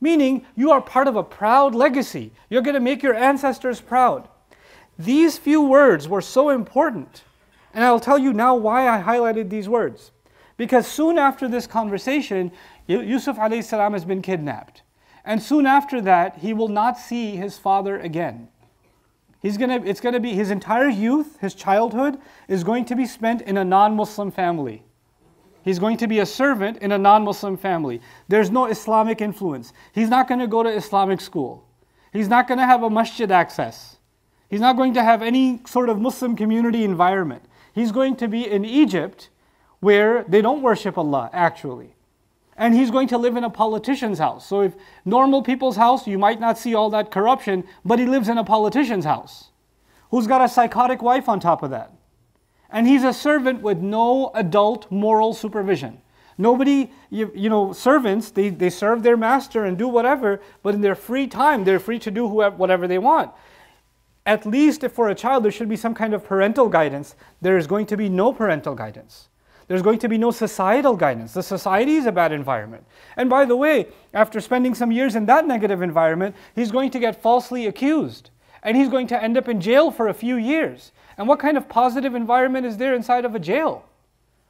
Meaning, 0.00 0.44
you 0.54 0.70
are 0.70 0.80
part 0.80 1.08
of 1.08 1.16
a 1.16 1.22
proud 1.22 1.74
legacy. 1.74 2.32
You're 2.50 2.62
going 2.62 2.74
to 2.74 2.80
make 2.80 3.02
your 3.02 3.14
ancestors 3.14 3.80
proud. 3.80 4.28
These 4.98 5.38
few 5.38 5.62
words 5.62 6.08
were 6.08 6.20
so 6.20 6.50
important. 6.50 7.24
And 7.72 7.84
I'll 7.84 8.00
tell 8.00 8.18
you 8.18 8.32
now 8.32 8.54
why 8.54 8.88
I 8.88 9.02
highlighted 9.02 9.50
these 9.50 9.68
words. 9.68 10.12
Because 10.56 10.86
soon 10.86 11.18
after 11.18 11.48
this 11.48 11.66
conversation, 11.66 12.52
Yusuf 12.86 13.36
salam 13.64 13.92
has 13.92 14.04
been 14.04 14.22
kidnapped. 14.22 14.82
And 15.24 15.42
soon 15.42 15.66
after 15.66 16.00
that, 16.02 16.38
he 16.38 16.52
will 16.52 16.68
not 16.68 16.98
see 16.98 17.36
his 17.36 17.58
father 17.58 17.98
again. 17.98 18.48
He's 19.44 19.58
gonna, 19.58 19.82
it's 19.84 20.00
going 20.00 20.14
to 20.14 20.20
be 20.20 20.32
his 20.32 20.50
entire 20.50 20.88
youth, 20.88 21.38
his 21.38 21.52
childhood, 21.54 22.16
is 22.48 22.64
going 22.64 22.86
to 22.86 22.96
be 22.96 23.04
spent 23.04 23.42
in 23.42 23.58
a 23.58 23.64
non 23.64 23.94
Muslim 23.94 24.30
family. 24.30 24.84
He's 25.62 25.78
going 25.78 25.98
to 25.98 26.06
be 26.06 26.20
a 26.20 26.24
servant 26.24 26.78
in 26.78 26.92
a 26.92 26.96
non 26.96 27.24
Muslim 27.24 27.58
family. 27.58 28.00
There's 28.26 28.50
no 28.50 28.64
Islamic 28.64 29.20
influence. 29.20 29.74
He's 29.92 30.08
not 30.08 30.28
going 30.28 30.40
to 30.40 30.46
go 30.46 30.62
to 30.62 30.70
Islamic 30.70 31.20
school. 31.20 31.68
He's 32.10 32.26
not 32.26 32.48
going 32.48 32.56
to 32.56 32.64
have 32.64 32.82
a 32.84 32.88
masjid 32.88 33.30
access. 33.30 33.98
He's 34.48 34.60
not 34.60 34.78
going 34.78 34.94
to 34.94 35.04
have 35.04 35.20
any 35.20 35.60
sort 35.66 35.90
of 35.90 36.00
Muslim 36.00 36.36
community 36.36 36.82
environment. 36.82 37.44
He's 37.74 37.92
going 37.92 38.16
to 38.16 38.28
be 38.28 38.50
in 38.50 38.64
Egypt 38.64 39.28
where 39.80 40.24
they 40.24 40.40
don't 40.40 40.62
worship 40.62 40.96
Allah, 40.96 41.28
actually. 41.34 41.93
And 42.56 42.74
he's 42.74 42.90
going 42.90 43.08
to 43.08 43.18
live 43.18 43.36
in 43.36 43.44
a 43.44 43.50
politician's 43.50 44.18
house. 44.18 44.46
So, 44.46 44.60
if 44.60 44.74
normal 45.04 45.42
people's 45.42 45.76
house, 45.76 46.06
you 46.06 46.18
might 46.18 46.38
not 46.38 46.56
see 46.56 46.74
all 46.74 46.88
that 46.90 47.10
corruption, 47.10 47.64
but 47.84 47.98
he 47.98 48.06
lives 48.06 48.28
in 48.28 48.38
a 48.38 48.44
politician's 48.44 49.04
house 49.04 49.50
who's 50.10 50.26
got 50.28 50.40
a 50.40 50.48
psychotic 50.48 51.02
wife 51.02 51.28
on 51.28 51.40
top 51.40 51.64
of 51.64 51.70
that. 51.70 51.92
And 52.70 52.86
he's 52.86 53.02
a 53.02 53.12
servant 53.12 53.62
with 53.62 53.78
no 53.78 54.30
adult 54.34 54.90
moral 54.90 55.34
supervision. 55.34 56.00
Nobody, 56.38 56.92
you, 57.10 57.30
you 57.34 57.48
know, 57.48 57.72
servants, 57.72 58.30
they, 58.30 58.48
they 58.48 58.70
serve 58.70 59.02
their 59.02 59.16
master 59.16 59.64
and 59.64 59.78
do 59.78 59.88
whatever, 59.88 60.40
but 60.62 60.74
in 60.74 60.80
their 60.80 60.94
free 60.94 61.26
time, 61.26 61.64
they're 61.64 61.78
free 61.78 61.98
to 62.00 62.10
do 62.10 62.28
whoever, 62.28 62.56
whatever 62.56 62.88
they 62.88 62.98
want. 62.98 63.32
At 64.26 64.46
least 64.46 64.82
if 64.82 64.92
for 64.92 65.08
a 65.08 65.14
child 65.14 65.44
there 65.44 65.52
should 65.52 65.68
be 65.68 65.76
some 65.76 65.94
kind 65.94 66.14
of 66.14 66.24
parental 66.24 66.68
guidance, 66.68 67.14
there 67.40 67.56
is 67.56 67.66
going 67.66 67.86
to 67.86 67.96
be 67.96 68.08
no 68.08 68.32
parental 68.32 68.74
guidance. 68.74 69.28
There's 69.66 69.82
going 69.82 69.98
to 70.00 70.08
be 70.08 70.18
no 70.18 70.30
societal 70.30 70.96
guidance. 70.96 71.32
The 71.32 71.42
society 71.42 71.96
is 71.96 72.06
a 72.06 72.12
bad 72.12 72.32
environment. 72.32 72.84
And 73.16 73.30
by 73.30 73.44
the 73.44 73.56
way, 73.56 73.88
after 74.12 74.40
spending 74.40 74.74
some 74.74 74.92
years 74.92 75.14
in 75.14 75.26
that 75.26 75.46
negative 75.46 75.80
environment, 75.80 76.36
he's 76.54 76.70
going 76.70 76.90
to 76.90 76.98
get 76.98 77.22
falsely 77.22 77.66
accused. 77.66 78.30
And 78.62 78.76
he's 78.76 78.88
going 78.88 79.06
to 79.08 79.22
end 79.22 79.36
up 79.36 79.48
in 79.48 79.60
jail 79.60 79.90
for 79.90 80.08
a 80.08 80.14
few 80.14 80.36
years. 80.36 80.92
And 81.16 81.28
what 81.28 81.38
kind 81.38 81.56
of 81.56 81.68
positive 81.68 82.14
environment 82.14 82.66
is 82.66 82.76
there 82.76 82.94
inside 82.94 83.24
of 83.24 83.34
a 83.34 83.38
jail? 83.38 83.84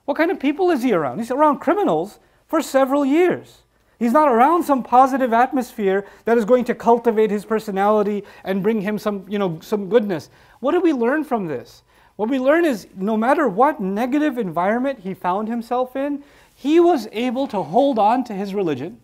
What 0.05 0.17
kind 0.17 0.31
of 0.31 0.41
people 0.41 0.71
is 0.71 0.83
he 0.83 0.93
around? 0.93 1.19
He's 1.19 1.31
around 1.31 1.59
criminals 1.59 2.19
for 2.47 2.61
several 2.61 3.05
years. 3.05 3.63
He's 3.99 4.13
not 4.13 4.29
around 4.29 4.65
some 4.65 4.83
positive 4.83 5.33
atmosphere 5.33 6.05
that 6.25 6.37
is 6.37 6.45
going 6.45 6.65
to 6.65 6.75
cultivate 6.75 7.31
his 7.31 7.45
personality 7.45 8.25
and 8.43 8.63
bring 8.63 8.81
him 8.81 8.99
some, 8.99 9.25
you 9.29 9.39
know, 9.39 9.61
some 9.61 9.89
goodness. 9.89 10.31
What 10.61 10.73
do 10.73 10.81
we 10.81 10.93
learn 10.93 11.25
from 11.25 11.47
this? 11.47 11.83
What 12.17 12.29
we 12.29 12.39
learn 12.39 12.65
is 12.65 12.87
no 12.97 13.17
matter 13.17 13.49
what 13.49 13.81
negative 13.81 14.39
environment 14.39 15.01
he 15.01 15.15
found 15.15 15.49
himself 15.49 15.97
in, 15.97 16.23
he 16.55 16.79
was 16.79 17.09
able 17.11 17.49
to 17.49 17.63
hold 17.63 17.99
on 17.99 18.23
to 18.25 18.35
his 18.35 18.55
religion. 18.55 19.01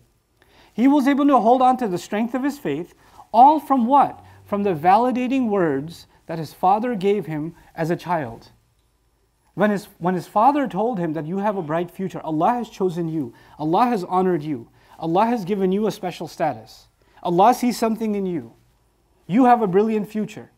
He 0.73 0.87
was 0.87 1.07
able 1.07 1.27
to 1.27 1.39
hold 1.39 1.61
on 1.61 1.75
to 1.77 1.87
the 1.87 1.97
strength 1.97 2.33
of 2.33 2.43
his 2.43 2.57
faith, 2.57 2.93
all 3.33 3.59
from 3.59 3.85
what? 3.85 4.23
From 4.45 4.63
the 4.63 4.73
validating 4.73 5.49
words 5.49 6.07
that 6.27 6.39
his 6.39 6.53
father 6.53 6.95
gave 6.95 7.25
him 7.25 7.53
as 7.75 7.89
a 7.89 7.97
child. 7.97 8.51
When 9.53 9.69
his, 9.69 9.89
when 9.97 10.15
his 10.15 10.27
father 10.27 10.65
told 10.65 10.97
him 10.97 11.11
that 11.13 11.25
you 11.25 11.39
have 11.39 11.57
a 11.57 11.61
bright 11.61 11.91
future, 11.91 12.21
Allah 12.23 12.53
has 12.53 12.69
chosen 12.69 13.09
you, 13.09 13.33
Allah 13.59 13.87
has 13.87 14.05
honored 14.05 14.41
you, 14.41 14.69
Allah 14.97 15.25
has 15.25 15.43
given 15.43 15.73
you 15.73 15.87
a 15.87 15.91
special 15.91 16.29
status, 16.29 16.87
Allah 17.21 17.53
sees 17.53 17.77
something 17.77 18.15
in 18.15 18.25
you, 18.25 18.53
you 19.27 19.45
have 19.45 19.61
a 19.61 19.67
brilliant 19.67 20.09
future 20.09 20.51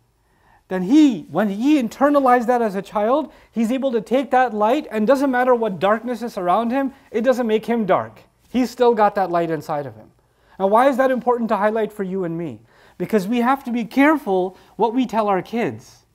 then 0.69 0.83
he, 0.83 1.23
when 1.23 1.49
he 1.49 1.81
internalized 1.81 2.47
that 2.47 2.61
as 2.61 2.75
a 2.75 2.81
child, 2.81 3.31
he's 3.51 3.71
able 3.71 3.91
to 3.91 4.01
take 4.01 4.31
that 4.31 4.53
light 4.53 4.87
and 4.89 5.05
doesn't 5.05 5.31
matter 5.31 5.53
what 5.53 5.79
darkness 5.79 6.21
is 6.21 6.37
around 6.37 6.71
him, 6.71 6.93
it 7.11 7.21
doesn't 7.21 7.47
make 7.47 7.65
him 7.65 7.85
dark. 7.85 8.21
He's 8.49 8.69
still 8.69 8.93
got 8.93 9.15
that 9.15 9.31
light 9.31 9.51
inside 9.51 9.85
of 9.85 9.95
him. 9.95 10.11
Now, 10.59 10.67
why 10.67 10.87
is 10.87 10.97
that 10.97 11.11
important 11.11 11.49
to 11.49 11.57
highlight 11.57 11.91
for 11.91 12.03
you 12.03 12.23
and 12.23 12.37
me? 12.37 12.61
Because 12.97 13.27
we 13.27 13.39
have 13.39 13.63
to 13.65 13.71
be 13.71 13.83
careful 13.83 14.57
what 14.75 14.93
we 14.93 15.05
tell 15.05 15.27
our 15.27 15.41
kids. 15.41 16.05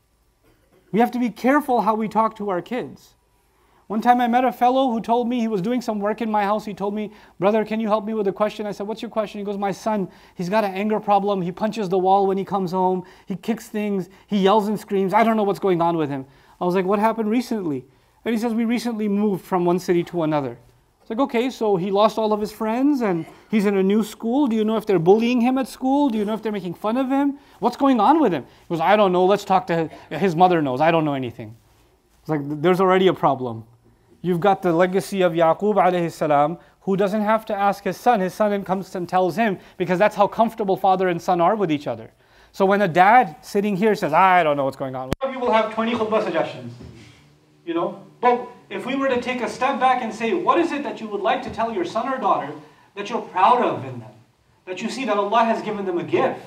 We 0.93 1.01
have 1.01 1.11
to 1.11 1.19
be 1.19 1.31
careful 1.31 1.83
how 1.83 1.95
we 1.95 2.09
talk 2.09 2.37
to 2.37 2.49
our 2.49 2.63
kids. 2.63 3.15
One 3.89 4.03
time 4.03 4.21
I 4.21 4.29
met 4.29 4.45
a 4.45 4.53
fellow 4.53 4.91
who 4.91 5.01
told 5.01 5.29
me 5.29 5.41
he 5.41 5.49
was 5.49 5.63
doing 5.63 5.81
some 5.81 5.99
work 5.99 6.21
in 6.21 6.31
my 6.31 6.45
house. 6.45 6.67
He 6.67 6.75
told 6.75 6.95
me, 6.95 7.11
Brother, 7.39 7.65
can 7.65 7.81
you 7.81 7.89
help 7.89 8.05
me 8.05 8.13
with 8.13 8.29
a 8.29 8.33
question? 8.33 8.67
I 8.67 8.73
said, 8.73 8.87
What's 8.87 9.01
your 9.01 9.11
question? 9.11 9.39
He 9.39 9.45
goes, 9.45 9.57
My 9.57 9.73
son, 9.73 10.11
he's 10.35 10.51
got 10.51 10.63
an 10.63 10.75
anger 10.75 11.01
problem. 11.01 11.41
He 11.41 11.51
punches 11.51 11.89
the 11.89 11.99
wall 11.99 12.27
when 12.27 12.37
he 12.37 12.45
comes 12.45 12.71
home. 12.71 13.05
He 13.25 13.35
kicks 13.35 13.69
things. 13.69 14.11
He 14.27 14.41
yells 14.41 14.69
and 14.69 14.79
screams. 14.79 15.15
I 15.15 15.25
don't 15.25 15.39
know 15.39 15.43
what's 15.43 15.59
going 15.59 15.81
on 15.81 15.97
with 15.97 16.11
him. 16.11 16.27
I 16.61 16.67
was 16.67 16.75
like, 16.75 16.85
What 16.85 16.99
happened 16.99 17.31
recently? 17.31 17.87
And 18.27 18.35
he 18.35 18.39
says, 18.39 18.53
We 18.53 18.67
recently 18.67 19.09
moved 19.09 19.43
from 19.43 19.65
one 19.65 19.79
city 19.79 20.05
to 20.05 20.23
another. 20.23 20.59
It's 21.09 21.11
like, 21.11 21.21
okay, 21.21 21.49
so 21.49 21.77
he 21.77 21.91
lost 21.91 22.19
all 22.19 22.35
of 22.35 22.41
his 22.43 22.53
friends 22.53 23.01
and 23.01 23.25
he's 23.51 23.65
in 23.65 23.79
a 23.79 23.83
new 23.83 24.05
school. 24.05 24.47
Do 24.47 24.55
you 24.55 24.63
know 24.63 24.77
if 24.77 24.85
they're 24.85 24.99
bullying 24.99 25.41
him 25.41 25.57
at 25.57 25.67
school? 25.67 26.11
Do 26.11 26.19
you 26.19 26.27
know 26.27 26.35
if 26.35 26.43
they're 26.43 26.53
making 26.53 26.75
fun 26.75 26.99
of 26.99 27.09
him? 27.09 27.39
What's 27.61 27.79
going 27.79 27.99
on 27.99 28.21
with 28.21 28.31
him? 28.31 28.43
He 28.45 28.75
goes, 28.75 28.81
I 28.81 28.95
don't 28.95 29.11
know. 29.13 29.25
Let's 29.25 29.47
talk 29.47 29.67
to 29.69 29.89
his, 30.11 30.37
mother 30.37 30.61
knows. 30.61 30.83
I 30.83 30.91
don't 30.91 31.07
know 31.07 31.15
anything. 31.15 31.57
It's 32.21 32.29
like, 32.29 32.43
there's 32.61 32.79
already 32.79 33.07
a 33.07 33.15
problem. 33.15 33.65
You've 34.21 34.41
got 34.41 34.63
the 34.63 34.73
legacy 34.73 35.23
of 35.23 35.33
Yaqub 35.33 35.77
alayhi 35.77 36.11
salam, 36.11 36.59
who 36.81 36.97
doesn't 36.97 37.21
have 37.21 37.45
to 37.47 37.55
ask 37.55 37.85
his 37.85 37.97
son. 37.97 38.21
His 38.21 38.35
son 38.35 38.65
comes 38.65 38.95
and 38.95 39.09
tells 39.09 39.37
him 39.37 39.59
because 39.77 39.99
that's 39.99 40.17
how 40.17 40.27
comfortable 40.27 40.77
father 40.77 41.09
and 41.09 41.21
son 41.21 41.41
are 41.41 41.55
with 41.55 41.71
each 41.71 41.87
other. 41.87 42.11
So 42.51 42.67
when 42.67 42.83
a 42.83 42.89
dad 42.89 43.37
sitting 43.43 43.77
here 43.77 43.95
says, 43.95 44.13
I 44.13 44.43
don't 44.43 44.57
know 44.57 44.65
what's 44.65 44.77
going 44.77 44.97
on, 44.97 45.13
you 45.31 45.39
will 45.39 45.53
have 45.53 45.73
20 45.75 45.93
khutbah 45.93 46.25
suggestions. 46.25 46.73
You 47.65 47.75
know? 47.75 48.05
But 48.21 48.49
if 48.71 48.87
we 48.87 48.97
were 48.97 49.09
to 49.09 49.21
take 49.21 49.43
a 49.43 49.49
step 49.49 49.79
back 49.79 50.03
and 50.03 50.13
say, 50.13 50.35
what 50.35 50.59
is 50.59 50.73
it 50.73 50.83
that 50.83 51.01
you 51.01 51.09
would 51.09 51.21
like 51.21 51.43
to 51.43 51.51
tell 51.51 51.73
your 51.73 51.85
son 51.85 52.09
or 52.09 52.19
daughter 52.19 52.53
that 52.97 53.11
you're 53.11 53.23
proud 53.23 53.63
of 53.63 53.85
in 53.85 54.01
them? 54.01 54.11
That 54.65 54.83
you 54.83 54.91
see 54.91 55.05
that 55.05 55.17
Allah 55.17 55.45
has 55.45 55.63
given 55.63 55.85
them 55.85 55.99
a 55.99 56.05
gift 56.05 56.41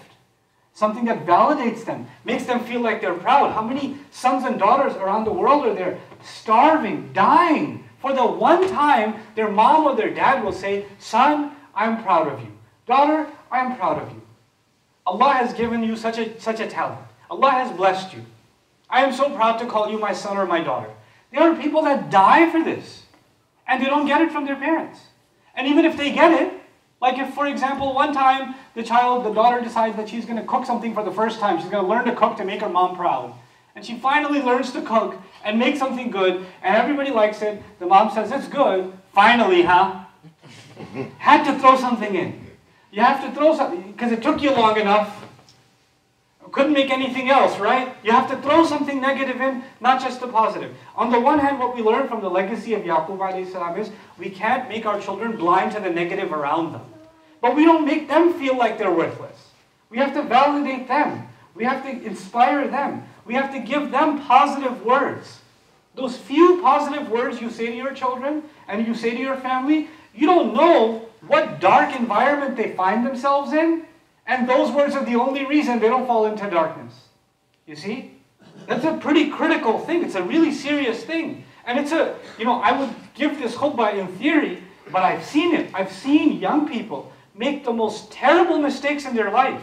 something 0.74 1.06
that 1.06 1.26
validates 1.26 1.86
them, 1.86 2.08
makes 2.24 2.46
them 2.46 2.60
feel 2.64 2.82
like 2.82 3.02
they're 3.02 3.14
proud. 3.14 3.52
How 3.52 3.62
many 3.62 3.98
sons 4.10 4.46
and 4.46 4.58
daughters 4.58 4.96
around 4.96 5.26
the 5.26 5.34
world 5.34 5.66
are 5.66 5.74
there 5.74 6.00
starving, 6.24 7.12
dying 7.14 7.84
for 8.00 8.14
the 8.14 8.26
one 8.26 8.68
time 8.70 9.16
their 9.36 9.50
mom 9.50 9.86
or 9.86 9.96
their 9.96 10.14
dad 10.14 10.44
will 10.44 10.52
say, 10.52 10.86
Son, 10.98 11.52
I'm 11.76 12.04
proud 12.04 12.28
of 12.28 12.42
you. 12.42 12.52
Daughter, 12.88 13.28
I'm 13.52 13.76
proud 13.78 14.02
of 14.02 14.10
you. 14.10 14.22
Allah 15.06 15.34
has 15.34 15.54
given 15.54 15.84
you 15.84 15.96
such 15.96 16.18
a, 16.18 16.40
such 16.40 16.60
a 16.60 16.68
talent. 16.68 17.02
Allah 17.30 17.52
has 17.52 17.72
blessed 17.76 18.14
you. 18.14 18.26
I 18.90 19.04
am 19.04 19.14
so 19.14 19.30
proud 19.30 19.58
to 19.60 19.66
call 19.66 19.90
you 19.90 19.98
my 19.98 20.14
son 20.14 20.38
or 20.38 20.46
my 20.46 20.62
daughter. 20.62 20.90
There 21.32 21.42
are 21.42 21.56
people 21.56 21.84
that 21.84 22.10
die 22.10 22.50
for 22.52 22.62
this, 22.62 23.04
and 23.68 23.82
they 23.82 23.88
don't 23.88 24.06
get 24.06 24.22
it 24.22 24.32
from 24.32 24.46
their 24.46 24.58
parents. 24.58 25.00
And 25.56 25.68
even 25.68 25.86
if 25.86 25.96
they 25.96 26.12
get 26.12 26.32
it, 26.42 26.54
like 27.02 27.18
if, 27.18 27.34
for 27.34 27.48
example, 27.48 27.94
one 27.94 28.14
time 28.14 28.56
the 28.76 28.84
child, 28.84 29.26
the 29.26 29.34
daughter 29.34 29.62
decides 29.62 29.96
that 29.96 30.10
she's 30.10 30.26
going 30.26 30.38
to 30.38 30.46
cook 30.46 30.66
something 30.66 30.94
for 30.94 31.04
the 31.04 31.12
first 31.12 31.40
time, 31.40 31.60
she's 31.60 31.70
going 31.70 31.84
to 31.84 31.90
learn 31.90 32.06
to 32.06 32.16
cook 32.16 32.38
to 32.38 32.46
make 32.46 32.62
her 32.62 32.70
mom 32.70 32.96
proud. 32.96 33.34
And 33.76 33.86
she 33.86 33.98
finally 33.98 34.42
learns 34.42 34.72
to 34.74 34.82
cook 34.82 35.16
and 35.44 35.58
make 35.58 35.78
something 35.78 36.12
good, 36.12 36.46
and 36.62 36.76
everybody 36.76 37.12
likes 37.12 37.42
it. 37.42 37.62
The 37.80 37.86
mom 37.86 38.12
says, 38.12 38.32
It's 38.32 38.48
good. 38.48 38.94
Finally, 39.14 39.64
huh? 39.64 40.06
Had 41.18 41.44
to 41.52 41.60
throw 41.60 41.78
something 41.78 42.16
in. 42.16 42.48
You 42.92 43.02
have 43.02 43.24
to 43.24 43.32
throw 43.34 43.56
something 43.56 43.92
because 43.92 44.12
it 44.12 44.22
took 44.22 44.42
you 44.42 44.52
long 44.52 44.78
enough. 44.78 45.26
Couldn't 46.52 46.74
make 46.74 46.92
anything 46.92 47.30
else, 47.30 47.58
right? 47.60 47.96
You 48.04 48.12
have 48.12 48.30
to 48.30 48.36
throw 48.42 48.66
something 48.66 49.00
negative 49.00 49.40
in, 49.40 49.64
not 49.80 50.02
just 50.02 50.20
the 50.20 50.28
positive. 50.28 50.76
On 50.98 51.10
the 51.10 51.20
one 51.20 51.40
hand, 51.40 51.60
what 51.60 51.74
we 51.74 51.82
learn 51.82 52.10
from 52.10 52.20
the 52.20 52.30
legacy 52.30 52.74
of 52.74 52.82
Yaqub 52.82 53.52
salam 53.52 53.80
is 53.80 53.90
we 54.18 54.30
can't 54.30 54.68
make 54.68 54.86
our 54.86 55.00
children 55.00 55.38
blind 55.38 55.72
to 55.74 55.80
the 55.80 55.90
negative 55.90 56.34
around 56.34 56.74
them. 56.74 56.82
But 57.40 57.56
we 57.56 57.64
don't 57.64 57.86
make 57.86 58.10
them 58.10 58.34
feel 58.34 58.58
like 58.58 58.78
they're 58.78 58.92
worthless. 58.92 59.38
We 59.90 59.98
have 60.00 60.14
to 60.14 60.24
validate 60.24 60.90
them. 60.90 61.30
We 61.56 61.64
have 61.64 61.84
to 61.84 61.90
inspire 61.90 62.68
them. 62.68 63.04
We 63.26 63.34
have 63.36 63.52
to 63.54 63.60
give 63.60 63.92
them 63.92 64.22
positive 64.22 64.84
words. 64.84 65.40
Those 65.96 66.18
few 66.18 66.62
positive 66.62 67.10
words 67.10 67.42
you 67.42 67.50
say 67.50 67.68
to 67.68 67.76
your 67.76 67.94
children 67.94 68.44
and 68.68 68.88
you 68.88 68.96
say 68.96 69.12
to 69.12 69.20
your 69.20 69.38
family, 69.38 69.90
you 70.16 70.26
don't 70.26 70.54
know 70.54 71.06
what 71.28 71.60
dark 71.60 71.96
environment 71.96 72.56
they 72.56 72.74
find 72.74 73.06
themselves 73.06 73.54
in, 73.54 73.86
and 74.26 74.48
those 74.48 74.72
words 74.72 74.96
are 74.96 75.06
the 75.06 75.16
only 75.16 75.46
reason 75.46 75.80
they 75.80 75.88
don't 75.88 76.08
fall 76.08 76.26
into 76.26 76.50
darkness. 76.50 76.94
You 77.66 77.76
see? 77.76 78.18
That's 78.68 78.86
a 78.86 78.98
pretty 78.98 79.30
critical 79.30 79.80
thing. 79.80 80.04
It's 80.04 80.16
a 80.16 80.24
really 80.24 80.52
serious 80.52 81.04
thing. 81.04 81.44
And 81.66 81.80
it's 81.80 81.92
a, 81.92 82.16
you 82.40 82.46
know, 82.46 82.62
I 82.62 82.72
would 82.78 82.94
give 83.14 83.40
this 83.40 83.56
khutbah 83.56 83.94
in 83.94 84.08
theory, 84.18 84.64
but 84.92 85.04
I've 85.04 85.24
seen 85.24 85.54
it. 85.54 85.70
I've 85.74 85.92
seen 85.92 86.40
young 86.40 86.68
people 86.68 87.12
make 87.36 87.64
the 87.64 87.74
most 87.74 88.12
terrible 88.12 88.60
mistakes 88.60 89.06
in 89.06 89.16
their 89.16 89.32
life 89.32 89.62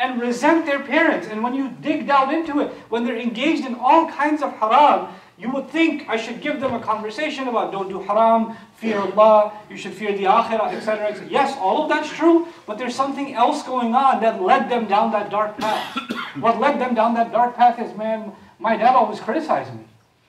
and 0.00 0.20
resent 0.20 0.64
their 0.64 0.80
parents. 0.80 1.28
And 1.28 1.42
when 1.42 1.54
you 1.54 1.70
dig 1.82 2.06
down 2.06 2.34
into 2.34 2.60
it, 2.60 2.72
when 2.88 3.04
they're 3.04 3.18
engaged 3.18 3.66
in 3.66 3.74
all 3.74 4.10
kinds 4.10 4.42
of 4.42 4.52
haram, 4.54 5.14
you 5.38 5.50
would 5.50 5.68
think 5.68 6.08
I 6.08 6.16
should 6.16 6.40
give 6.40 6.60
them 6.60 6.74
a 6.74 6.80
conversation 6.80 7.48
about 7.48 7.70
don't 7.70 7.88
do 7.88 8.00
haram, 8.00 8.56
fear 8.76 8.98
Allah, 8.98 9.52
you 9.68 9.76
should 9.76 9.92
fear 9.92 10.16
the 10.16 10.24
akhirah, 10.24 10.72
etc. 10.72 11.26
Yes, 11.28 11.56
all 11.58 11.82
of 11.82 11.88
that's 11.90 12.10
true, 12.10 12.48
but 12.66 12.78
there's 12.78 12.94
something 12.94 13.34
else 13.34 13.62
going 13.62 13.94
on 13.94 14.22
that 14.22 14.42
led 14.42 14.70
them 14.70 14.86
down 14.86 15.12
that 15.12 15.30
dark 15.30 15.58
path. 15.58 15.98
what 16.40 16.58
led 16.58 16.80
them 16.80 16.94
down 16.94 17.14
that 17.14 17.30
dark 17.30 17.56
path 17.56 17.78
is, 17.78 17.96
man, 17.96 18.32
my 18.58 18.76
dad 18.76 18.94
always 18.94 19.20
criticized 19.20 19.74
me. 19.74 19.84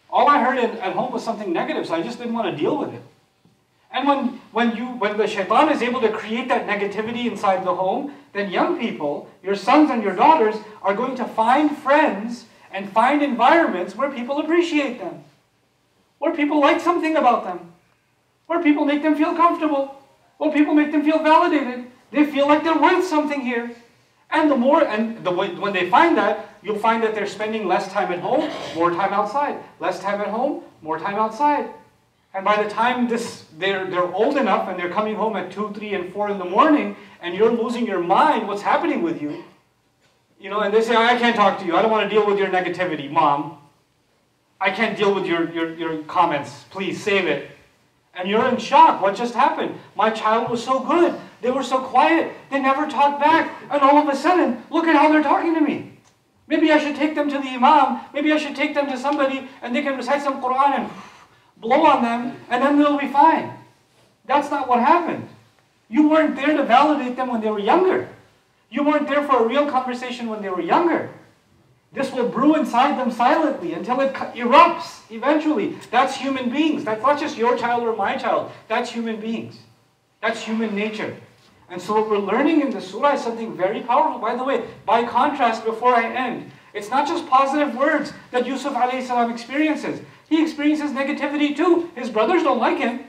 All 0.10 0.28
I 0.28 0.44
heard 0.44 0.58
at 0.58 0.94
home 0.94 1.14
was 1.14 1.24
something 1.24 1.54
negative, 1.54 1.88
so 1.88 1.96
I 1.96 2.02
just 2.02 2.18
didn't 2.18 2.34
want 2.34 2.54
to 2.54 2.62
deal 2.62 2.78
with 2.78 2.94
it. 2.94 3.02
And 3.94 4.08
when, 4.08 4.41
when, 4.52 4.76
you, 4.76 4.86
when 4.86 5.18
the 5.18 5.28
shaitan 5.28 5.70
is 5.70 5.82
able 5.82 6.02
to 6.02 6.12
create 6.12 6.48
that 6.50 6.68
negativity 6.68 7.30
inside 7.30 7.66
the 7.66 7.76
home, 7.76 8.14
then 8.34 8.52
young 8.52 8.80
people, 8.80 9.30
your 9.44 9.56
sons 9.56 9.90
and 9.90 10.04
your 10.04 10.16
daughters, 10.16 10.56
are 10.82 10.94
going 10.94 11.16
to 11.16 11.26
find 11.26 11.76
friends 11.78 12.46
and 12.72 12.92
find 12.92 13.22
environments 13.22 13.96
where 13.96 14.12
people 14.12 14.40
appreciate 14.40 15.00
them, 15.00 15.24
where 16.20 16.36
people 16.36 16.60
like 16.60 16.80
something 16.80 17.18
about 17.18 17.44
them, 17.44 17.74
where 18.48 18.62
people 18.62 18.86
make 18.86 19.02
them 19.02 19.16
feel 19.16 19.36
comfortable, 19.36 20.02
where 20.38 20.52
people 20.52 20.74
make 20.74 20.92
them 20.92 21.04
feel 21.04 21.20
validated. 21.20 21.86
They 22.12 22.26
feel 22.26 22.48
like 22.48 22.64
they're 22.64 22.78
worth 22.78 23.06
something 23.06 23.42
here. 23.42 23.72
And 24.30 24.50
the 24.50 24.56
more, 24.56 24.84
and 24.84 25.24
the, 25.26 25.32
when 25.32 25.74
they 25.74 25.90
find 25.90 26.18
that, 26.18 26.58
you'll 26.64 26.80
find 26.80 27.04
that 27.04 27.14
they're 27.14 27.28
spending 27.28 27.68
less 27.68 27.92
time 27.92 28.12
at 28.12 28.20
home, 28.20 28.50
more 28.76 28.92
time 28.92 29.14
outside. 29.14 29.58
Less 29.80 30.00
time 30.00 30.22
at 30.22 30.28
home, 30.28 30.64
more 30.82 31.00
time 31.00 31.16
outside. 31.16 31.70
And 32.34 32.46
by 32.46 32.64
the 32.64 32.70
time 32.70 33.08
this, 33.10 33.46
they're, 33.58 33.86
they're 33.90 34.14
old 34.14 34.38
enough 34.38 34.70
and 34.70 34.80
they're 34.80 34.90
coming 34.90 35.16
home 35.16 35.36
at 35.36 35.52
2, 35.52 35.74
3, 35.74 35.94
and 35.94 36.14
4 36.14 36.30
in 36.30 36.40
the 36.40 36.46
morning, 36.46 36.96
and 37.22 37.36
you're 37.36 37.52
losing 37.52 37.86
your 37.86 38.00
mind, 38.00 38.48
what's 38.48 38.62
happening 38.62 39.02
with 39.02 39.22
you? 39.22 39.44
You 40.40 40.50
know, 40.50 40.62
and 40.62 40.74
they 40.74 40.82
say, 40.82 40.96
I 40.96 41.18
can't 41.18 41.36
talk 41.36 41.60
to 41.60 41.66
you. 41.66 41.76
I 41.76 41.82
don't 41.82 41.92
want 41.92 42.10
to 42.10 42.16
deal 42.16 42.26
with 42.26 42.40
your 42.40 42.48
negativity, 42.48 43.12
mom. 43.12 43.58
I 44.60 44.72
can't 44.72 44.98
deal 44.98 45.14
with 45.14 45.26
your, 45.26 45.52
your, 45.52 45.74
your 45.76 46.04
comments. 46.04 46.66
Please 46.70 47.04
save 47.04 47.28
it. 47.28 47.52
And 48.14 48.30
you're 48.30 48.48
in 48.48 48.58
shock. 48.58 49.02
What 49.02 49.16
just 49.16 49.34
happened? 49.34 49.78
My 49.96 50.10
child 50.10 50.50
was 50.50 50.64
so 50.64 50.80
good. 50.80 51.20
They 51.42 51.52
were 51.52 51.64
so 51.64 51.80
quiet. 51.80 52.34
They 52.50 52.60
never 52.60 52.88
talked 52.88 53.20
back. 53.20 53.56
And 53.70 53.82
all 53.82 53.98
of 53.98 54.08
a 54.08 54.16
sudden, 54.16 54.64
look 54.70 54.86
at 54.86 54.96
how 54.96 55.12
they're 55.12 55.24
talking 55.24 55.54
to 55.56 55.62
me. 55.62 55.94
Maybe 56.48 56.72
I 56.72 56.80
should 56.80 56.96
take 56.96 57.16
them 57.16 57.30
to 57.30 57.38
the 57.38 57.48
imam. 57.48 58.02
Maybe 58.14 58.32
I 58.34 58.38
should 58.38 58.56
take 58.56 58.74
them 58.74 58.88
to 58.88 58.98
somebody 58.98 59.48
and 59.62 59.76
they 59.76 59.82
can 59.82 59.96
recite 59.96 60.22
some 60.22 60.42
Quran 60.42 60.80
and 60.80 60.90
blow 61.62 61.86
on 61.86 62.04
them 62.04 62.36
and 62.50 62.62
then 62.62 62.78
they'll 62.78 63.00
be 63.00 63.08
fine. 63.08 63.54
That's 64.26 64.50
not 64.50 64.68
what 64.68 64.80
happened. 64.80 65.28
You 65.90 66.10
weren't 66.10 66.36
there 66.36 66.58
to 66.58 66.64
validate 66.64 67.16
them 67.16 67.30
when 67.30 67.42
they 67.42 67.50
were 67.50 67.60
younger. 67.60 68.10
You 68.70 68.84
weren't 68.84 69.08
there 69.08 69.24
for 69.24 69.44
a 69.44 69.48
real 69.48 69.70
conversation 69.70 70.30
when 70.30 70.42
they 70.42 70.50
were 70.50 70.62
younger. 70.62 71.10
This 71.94 72.12
will 72.14 72.30
brew 72.30 72.56
inside 72.56 72.98
them 72.98 73.12
silently 73.12 73.74
until 73.74 74.00
it 74.00 74.14
erupts 74.14 75.02
eventually. 75.12 75.76
That's 75.92 76.16
human 76.16 76.50
beings. 76.50 76.86
That's 76.86 77.02
not 77.02 77.20
just 77.20 77.38
your 77.38 77.58
child 77.58 77.84
or 77.84 77.96
my 77.96 78.16
child. 78.16 78.52
That's 78.70 78.90
human 78.90 79.20
beings. 79.20 79.58
That's 80.22 80.42
human 80.42 80.74
nature. 80.74 81.18
And 81.70 81.82
so 81.82 81.96
what 81.96 82.10
we're 82.10 82.18
learning 82.18 82.62
in 82.62 82.70
the 82.70 82.80
surah 82.80 83.16
is 83.16 83.24
something 83.24 83.58
very 83.58 83.82
powerful. 83.82 84.20
By 84.20 84.36
the 84.36 84.44
way, 84.44 84.64
by 84.86 85.04
contrast, 85.04 85.66
before 85.66 85.94
I 85.94 86.14
end, 86.14 86.52
it's 86.74 86.90
not 86.90 87.08
just 87.08 87.28
positive 87.28 87.76
words 87.76 88.14
that 88.32 88.46
Yusuf 88.46 88.74
salam 88.74 89.32
experiences. 89.32 90.00
He 90.32 90.42
experiences 90.42 90.92
negativity 90.92 91.54
too. 91.54 91.92
His 91.94 92.10
brothers 92.10 92.42
don't 92.42 92.58
like 92.58 92.78
him. 92.78 93.02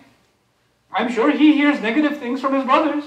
I'm 0.90 1.08
sure 1.08 1.30
he 1.30 1.52
hears 1.52 1.80
negative 1.80 2.18
things 2.18 2.40
from 2.40 2.52
his 2.52 2.64
brothers. 2.64 3.04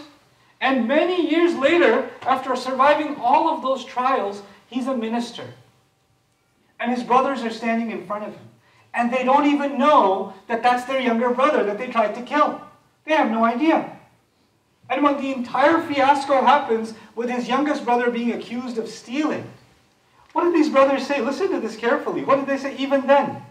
And 0.61 0.87
many 0.87 1.29
years 1.29 1.53
later, 1.55 2.09
after 2.21 2.55
surviving 2.55 3.17
all 3.17 3.49
of 3.49 3.61
those 3.61 3.83
trials, 3.83 4.41
he's 4.67 4.87
a 4.87 4.95
minister. 4.95 5.43
And 6.79 6.95
his 6.95 7.03
brothers 7.03 7.43
are 7.43 7.49
standing 7.49 7.91
in 7.91 8.07
front 8.07 8.23
of 8.23 8.33
him. 8.33 8.47
And 8.93 9.11
they 9.11 9.25
don't 9.25 9.47
even 9.47 9.77
know 9.77 10.33
that 10.47 10.63
that's 10.63 10.85
their 10.85 11.01
younger 11.01 11.31
brother 11.31 11.65
that 11.65 11.77
they 11.77 11.87
tried 11.87 12.15
to 12.15 12.21
kill. 12.21 12.61
They 13.03 13.15
have 13.15 13.29
no 13.29 13.43
idea. 13.43 13.99
And 14.89 15.03
when 15.03 15.17
the 15.17 15.33
entire 15.33 15.81
fiasco 15.81 16.41
happens 16.41 16.93
with 17.15 17.29
his 17.29 17.49
youngest 17.49 17.83
brother 17.83 18.09
being 18.09 18.31
accused 18.31 18.77
of 18.77 18.87
stealing, 18.87 19.45
what 20.31 20.45
did 20.45 20.55
these 20.55 20.69
brothers 20.69 21.05
say? 21.05 21.19
Listen 21.19 21.51
to 21.51 21.59
this 21.59 21.75
carefully. 21.75 22.23
What 22.23 22.37
did 22.37 22.47
they 22.47 22.57
say 22.57 22.77
even 22.77 23.07
then? 23.07 23.41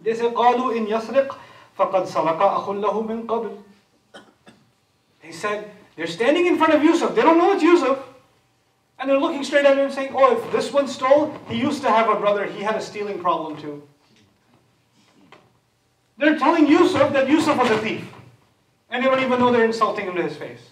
They 0.00 0.14
said, 0.14 0.34
قالوا 0.34 0.76
إن 0.76 0.86
يسرق 0.86 1.38
فقد 1.78 2.06
سرق 2.06 2.40
أخ 2.40 2.68
له 2.68 3.06
من 3.06 3.26
قبل. 3.26 3.58
They 5.22 5.32
said, 5.32 5.70
they're 5.96 6.06
standing 6.06 6.46
in 6.46 6.58
front 6.58 6.74
of 6.74 6.82
Yusuf. 6.82 7.14
They 7.14 7.22
don't 7.22 7.38
know 7.38 7.52
it's 7.52 7.62
Yusuf. 7.62 7.98
And 8.98 9.08
they're 9.08 9.18
looking 9.18 9.42
straight 9.42 9.64
at 9.64 9.76
him 9.76 9.90
saying, 9.90 10.12
oh, 10.14 10.36
if 10.36 10.52
this 10.52 10.72
one 10.72 10.86
stole, 10.86 11.34
he 11.48 11.56
used 11.56 11.82
to 11.82 11.88
have 11.88 12.08
a 12.08 12.16
brother. 12.16 12.46
He 12.46 12.62
had 12.62 12.76
a 12.76 12.80
stealing 12.80 13.18
problem 13.18 13.60
too. 13.60 13.82
They're 16.16 16.38
telling 16.38 16.68
Yusuf 16.68 17.12
that 17.12 17.28
Yusuf 17.28 17.56
was 17.58 17.70
a 17.70 17.78
thief. 17.78 18.06
And 18.90 19.02
they 19.02 19.08
don't 19.08 19.20
even 19.20 19.40
know 19.40 19.50
they're 19.50 19.64
insulting 19.64 20.06
him 20.06 20.14
to 20.14 20.22
his 20.22 20.36
face. 20.36 20.70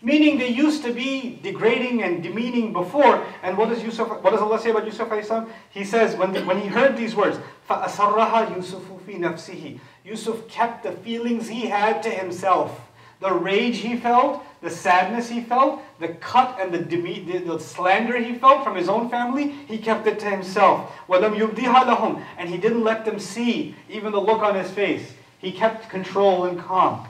Meaning 0.00 0.38
they 0.38 0.48
used 0.48 0.84
to 0.84 0.92
be 0.92 1.40
degrading 1.42 2.04
and 2.04 2.22
demeaning 2.22 2.72
before. 2.72 3.26
And 3.42 3.58
what 3.58 3.68
does 3.68 3.82
Yusuf, 3.82 4.08
what 4.22 4.30
does 4.30 4.40
Allah 4.40 4.60
say 4.60 4.70
about 4.70 4.86
Yusuf 4.86 5.08
salam? 5.24 5.48
He 5.70 5.84
says 5.84 6.14
when, 6.16 6.32
the, 6.32 6.42
when 6.42 6.60
he 6.60 6.68
heard 6.68 6.96
these 6.96 7.16
words, 7.16 7.38
فَأَسَرَّهَا 7.68 8.54
يُسُفُ 8.54 9.00
فِي 9.00 9.18
نَفْسِهِ 9.18 9.80
Yusuf 10.04 10.46
kept 10.48 10.84
the 10.84 10.92
feelings 10.92 11.48
he 11.48 11.66
had 11.66 12.02
to 12.04 12.10
himself. 12.10 12.80
The 13.20 13.32
rage 13.32 13.78
he 13.78 13.96
felt, 13.96 14.44
the 14.62 14.70
sadness 14.70 15.28
he 15.28 15.40
felt, 15.40 15.82
the 15.98 16.08
cut 16.08 16.56
and 16.60 16.72
the, 16.72 16.78
the, 16.78 17.38
the 17.38 17.58
slander 17.58 18.16
he 18.16 18.36
felt 18.36 18.62
from 18.62 18.76
his 18.76 18.88
own 18.88 19.10
family, 19.10 19.48
he 19.48 19.78
kept 19.78 20.06
it 20.06 20.20
to 20.20 20.30
himself. 20.30 20.92
وَلَمْ 21.08 21.36
يُبْدِهَا 21.36 21.96
لَهُمْ 21.96 22.24
And 22.38 22.48
he 22.48 22.56
didn't 22.56 22.84
let 22.84 23.04
them 23.04 23.18
see 23.18 23.74
even 23.88 24.12
the 24.12 24.20
look 24.20 24.42
on 24.42 24.54
his 24.54 24.70
face. 24.70 25.12
He 25.40 25.50
kept 25.50 25.90
control 25.90 26.44
and 26.44 26.60
calm 26.60 27.08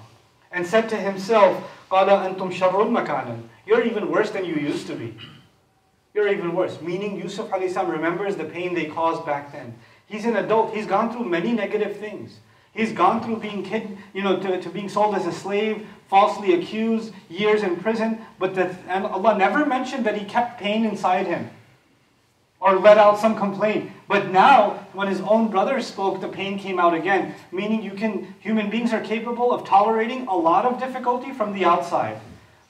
and 0.51 0.67
said 0.67 0.89
to 0.89 0.97
himself, 0.97 1.63
you're 3.67 3.85
even 3.85 4.11
worse 4.11 4.31
than 4.31 4.45
you 4.45 4.55
used 4.55 4.87
to 4.89 4.95
be. 4.95 5.17
You're 6.15 6.29
even 6.29 6.55
worse. 6.55 6.81
Meaning 6.81 7.17
Yusuf 7.17 7.51
remembers 7.53 8.37
the 8.37 8.45
pain 8.45 8.75
they 8.75 8.87
caused 8.87 9.25
back 9.25 9.53
then. 9.53 9.75
He's 10.07 10.25
an 10.25 10.37
adult. 10.37 10.75
He's 10.75 10.87
gone 10.87 11.13
through 11.13 11.27
many 11.27 11.53
negative 11.53 11.97
things. 11.97 12.41
He's 12.73 12.93
gone 12.93 13.23
through 13.23 13.39
being 13.39 13.63
kid, 13.63 13.99
you 14.15 14.23
know, 14.23 14.39
to, 14.39 14.61
to 14.61 14.69
being 14.71 14.89
sold 14.89 15.15
as 15.15 15.27
a 15.27 15.33
slave, 15.33 15.87
falsely 16.09 16.55
accused, 16.55 17.13
years 17.29 17.63
in 17.63 17.77
prison, 17.77 18.21
but 18.39 18.55
that, 18.55 18.77
and 18.89 19.05
Allah 19.05 19.37
never 19.37 19.67
mentioned 19.67 20.07
that 20.07 20.17
he 20.17 20.25
kept 20.25 20.61
pain 20.61 20.85
inside 20.85 21.27
him 21.27 21.51
or 22.61 22.79
let 22.79 22.99
out 22.99 23.19
some 23.19 23.37
complaint. 23.37 23.91
But 24.09 24.31
now, 24.31 24.87
when 24.93 25.09
his 25.09 25.21
own 25.21 25.49
brother 25.49 25.81
spoke, 25.81 26.21
the 26.21 26.29
pain 26.29 26.59
came 26.59 26.79
out 26.79 26.95
again. 26.95 27.35
Meaning, 27.53 27.83
you 27.83 27.93
can 27.93 28.35
human 28.41 28.71
beings 28.71 28.93
are 28.93 29.01
capable 29.01 29.53
of 29.53 29.67
tolerating 29.67 30.27
a 30.27 30.37
lot 30.37 30.65
of 30.65 30.81
difficulty 30.81 31.33
from 31.33 31.53
the 31.53 31.65
outside, 31.65 32.21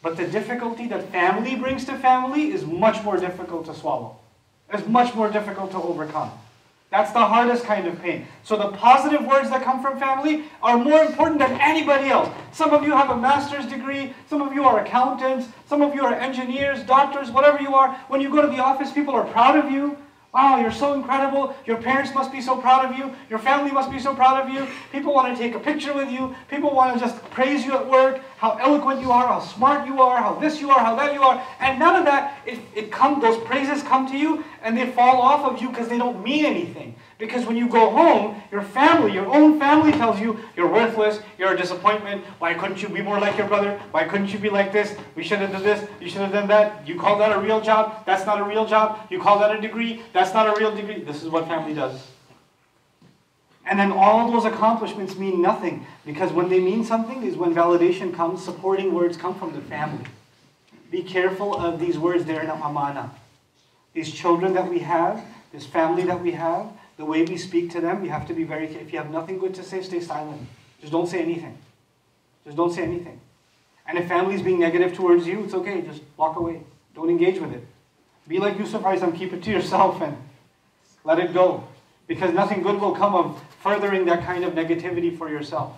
but 0.03 0.16
the 0.16 0.27
difficulty 0.27 0.87
that 0.88 1.11
family 1.11 1.57
brings 1.57 1.85
to 1.87 1.96
family 1.96 2.53
is 2.53 2.64
much 2.64 3.03
more 3.03 3.16
difficult 3.16 3.66
to 3.66 3.74
swallow. 3.74 4.16
It's 4.72 4.87
much 4.87 5.14
more 5.14 5.31
difficult 5.31 5.70
to 5.70 5.79
overcome. 5.79 6.31
That's 6.90 7.12
the 7.12 7.20
hardest 7.20 7.64
kind 7.64 7.87
of 7.87 8.01
pain. 8.01 8.27
So 8.42 8.57
the 8.57 8.68
positive 8.68 9.27
words 9.27 9.51
that 9.51 9.62
come 9.62 9.83
from 9.83 9.98
family 9.98 10.44
are 10.62 10.79
more 10.79 11.03
important 11.03 11.38
than 11.38 11.53
anybody 11.61 12.09
else. 12.09 12.31
Some 12.53 12.70
of 12.70 12.83
you 12.83 12.92
have 12.92 13.11
a 13.11 13.16
master's 13.16 13.66
degree, 13.66 14.14
some 14.29 14.40
of 14.40 14.55
you 14.55 14.64
are 14.64 14.81
accountants, 14.81 15.48
some 15.66 15.83
of 15.83 15.94
you 15.94 16.03
are 16.03 16.14
engineers, 16.14 16.83
doctors, 16.85 17.31
whatever 17.31 17.61
you 17.61 17.74
are. 17.74 17.94
When 18.09 18.22
you 18.22 18.31
go 18.31 18.40
to 18.40 18.48
the 18.48 18.62
office, 18.62 18.90
people 18.90 19.14
are 19.14 19.27
proud 19.27 19.59
of 19.59 19.70
you. 19.70 19.98
Wow, 20.34 20.60
you're 20.60 20.70
so 20.70 20.92
incredible. 20.92 21.54
Your 21.64 21.78
parents 21.78 22.14
must 22.14 22.30
be 22.30 22.42
so 22.42 22.56
proud 22.56 22.84
of 22.84 22.98
you. 22.98 23.14
Your 23.30 23.38
family 23.38 23.70
must 23.70 23.90
be 23.90 23.98
so 23.98 24.14
proud 24.14 24.44
of 24.44 24.52
you. 24.52 24.68
People 24.92 25.14
want 25.14 25.34
to 25.34 25.42
take 25.42 25.54
a 25.54 25.58
picture 25.58 25.94
with 25.94 26.10
you. 26.10 26.34
People 26.50 26.74
want 26.74 26.92
to 26.92 27.00
just 27.00 27.22
praise 27.30 27.64
you 27.64 27.74
at 27.74 27.88
work, 27.88 28.20
how 28.36 28.52
eloquent 28.56 29.00
you 29.00 29.10
are, 29.10 29.26
how 29.26 29.40
smart 29.40 29.86
you 29.86 30.02
are, 30.02 30.18
how 30.18 30.34
this 30.34 30.60
you 30.60 30.70
are, 30.70 30.80
how 30.80 30.94
that 30.96 31.14
you 31.14 31.22
are. 31.22 31.42
And 31.60 31.78
none 31.78 31.96
of 31.96 32.04
that, 32.04 32.38
it, 32.44 32.60
it 32.74 32.92
come, 32.92 33.20
those 33.22 33.42
praises 33.46 33.82
come 33.82 34.06
to 34.08 34.18
you 34.18 34.44
and 34.62 34.76
they 34.76 34.90
fall 34.90 35.22
off 35.22 35.50
of 35.50 35.62
you 35.62 35.70
because 35.70 35.88
they 35.88 35.98
don't 35.98 36.22
mean 36.22 36.44
anything. 36.44 36.94
Because 37.18 37.44
when 37.46 37.57
you 37.57 37.68
go 37.68 37.90
home, 37.90 38.40
your 38.52 38.62
family, 38.62 39.12
your 39.12 39.26
own 39.26 39.59
family 39.59 39.90
tells 39.90 40.20
you 40.20 40.38
you're 40.57 40.70
worthless, 40.70 41.20
you're 41.37 41.52
a 41.52 41.57
disappointment. 41.57 42.24
Why 42.38 42.54
couldn't 42.54 42.81
you 42.81 42.88
be 42.88 43.02
more 43.02 43.18
like 43.18 43.37
your 43.37 43.48
brother? 43.48 43.81
Why 43.90 44.04
couldn't 44.04 44.33
you 44.33 44.38
be 44.38 44.48
like 44.48 44.72
this? 44.72 44.94
We 45.16 45.24
should 45.24 45.40
have 45.40 45.50
done 45.50 45.64
this, 45.64 45.85
you 46.00 46.09
should 46.09 46.20
have 46.20 46.31
done 46.33 46.46
that. 46.46 46.87
You 46.87 46.96
call 46.96 47.18
that 47.18 47.37
a 47.37 47.40
real 47.40 47.61
job? 47.61 48.07
That's 48.07 48.24
not 48.24 48.40
a 48.40 48.44
real 48.44 48.66
job. 48.66 49.00
You 49.11 49.20
call 49.20 49.40
that 49.40 49.54
a 49.54 49.61
degree? 49.61 50.02
That's 50.12 50.33
not 50.33 50.46
a 50.46 50.59
real 50.61 50.74
degree. 50.74 51.02
This 51.02 51.24
is 51.24 51.28
what 51.28 51.48
family 51.48 51.74
does. 51.74 52.07
And 53.66 53.78
then 53.78 53.90
all 53.90 54.31
those 54.31 54.44
accomplishments 54.44 55.16
mean 55.16 55.42
nothing 55.42 55.87
because 56.07 56.33
when 56.33 56.48
they 56.48 56.61
mean 56.61 56.85
something 56.85 57.24
is 57.24 57.37
when 57.37 57.52
validation 57.52 58.14
comes, 58.14 58.42
supporting 58.42 58.94
words 58.94 59.16
come 59.16 59.35
from 59.35 59.52
the 59.52 59.61
family. 59.62 60.07
Be 60.90 61.02
careful 61.02 61.54
of 61.54 61.81
these 61.81 61.98
words, 61.98 62.24
they're 62.24 62.42
in 62.42 62.48
amana. 62.48 63.11
These 63.92 64.12
children 64.12 64.54
that 64.54 64.70
we 64.70 64.78
have, 64.78 65.22
this 65.52 65.66
family 65.66 66.04
that 66.04 66.22
we 66.22 66.31
have, 66.33 66.70
the 66.98 67.04
way 67.04 67.22
we 67.22 67.38
speak 67.38 67.70
to 67.70 67.80
them, 67.80 68.04
you 68.04 68.11
have 68.11 68.26
to 68.26 68.34
be 68.34 68.44
very. 68.44 68.66
If 68.66 68.92
you 68.92 68.98
have 68.98 69.11
nothing 69.11 69.38
good 69.38 69.54
to 69.54 69.62
say, 69.62 69.80
stay 69.82 70.00
silent. 70.00 70.46
Just 70.80 70.92
don't 70.92 71.06
say 71.06 71.22
anything. 71.22 71.56
Just 72.44 72.56
don't 72.56 72.72
say 72.72 72.82
anything. 72.82 73.20
And 73.87 73.96
if 73.96 74.06
family 74.06 74.34
is 74.34 74.42
being 74.42 74.61
negative 74.61 74.94
towards 74.94 75.26
you, 75.26 75.44
it's 75.44 75.54
okay. 75.54 75.80
Just 75.80 76.02
walk 76.16 76.37
away. 76.37 76.61
Don't 76.94 77.08
engage 77.08 77.40
with 77.40 77.52
it. 77.52 77.64
Be 78.26 78.38
like 78.38 78.58
Yusuf 78.58 78.82
salam, 78.82 79.16
keep 79.16 79.32
it 79.32 79.42
to 79.44 79.50
yourself 79.50 80.02
and 80.02 80.16
let 81.04 81.18
it 81.18 81.32
go. 81.32 81.64
Because 82.06 82.34
nothing 82.34 82.62
good 82.62 82.80
will 82.80 82.94
come 82.94 83.14
of 83.14 83.42
furthering 83.62 84.04
that 84.06 84.24
kind 84.24 84.44
of 84.44 84.52
negativity 84.52 85.16
for 85.16 85.30
yourself. 85.30 85.72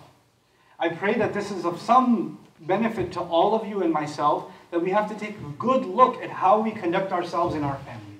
I 0.77 0.89
pray 0.89 1.13
that 1.13 1.33
this 1.33 1.51
is 1.51 1.63
of 1.63 1.79
some 1.79 2.39
benefit 2.61 3.11
to 3.13 3.21
all 3.21 3.55
of 3.55 3.67
you 3.67 3.83
and 3.83 3.93
myself, 3.93 4.51
that 4.71 4.81
we 4.81 4.89
have 4.89 5.07
to 5.09 5.15
take 5.15 5.37
a 5.37 5.53
good 5.57 5.85
look 5.85 6.21
at 6.21 6.29
how 6.29 6.59
we 6.59 6.71
conduct 6.71 7.11
ourselves 7.11 7.55
in 7.55 7.63
our 7.63 7.77
family, 7.79 8.10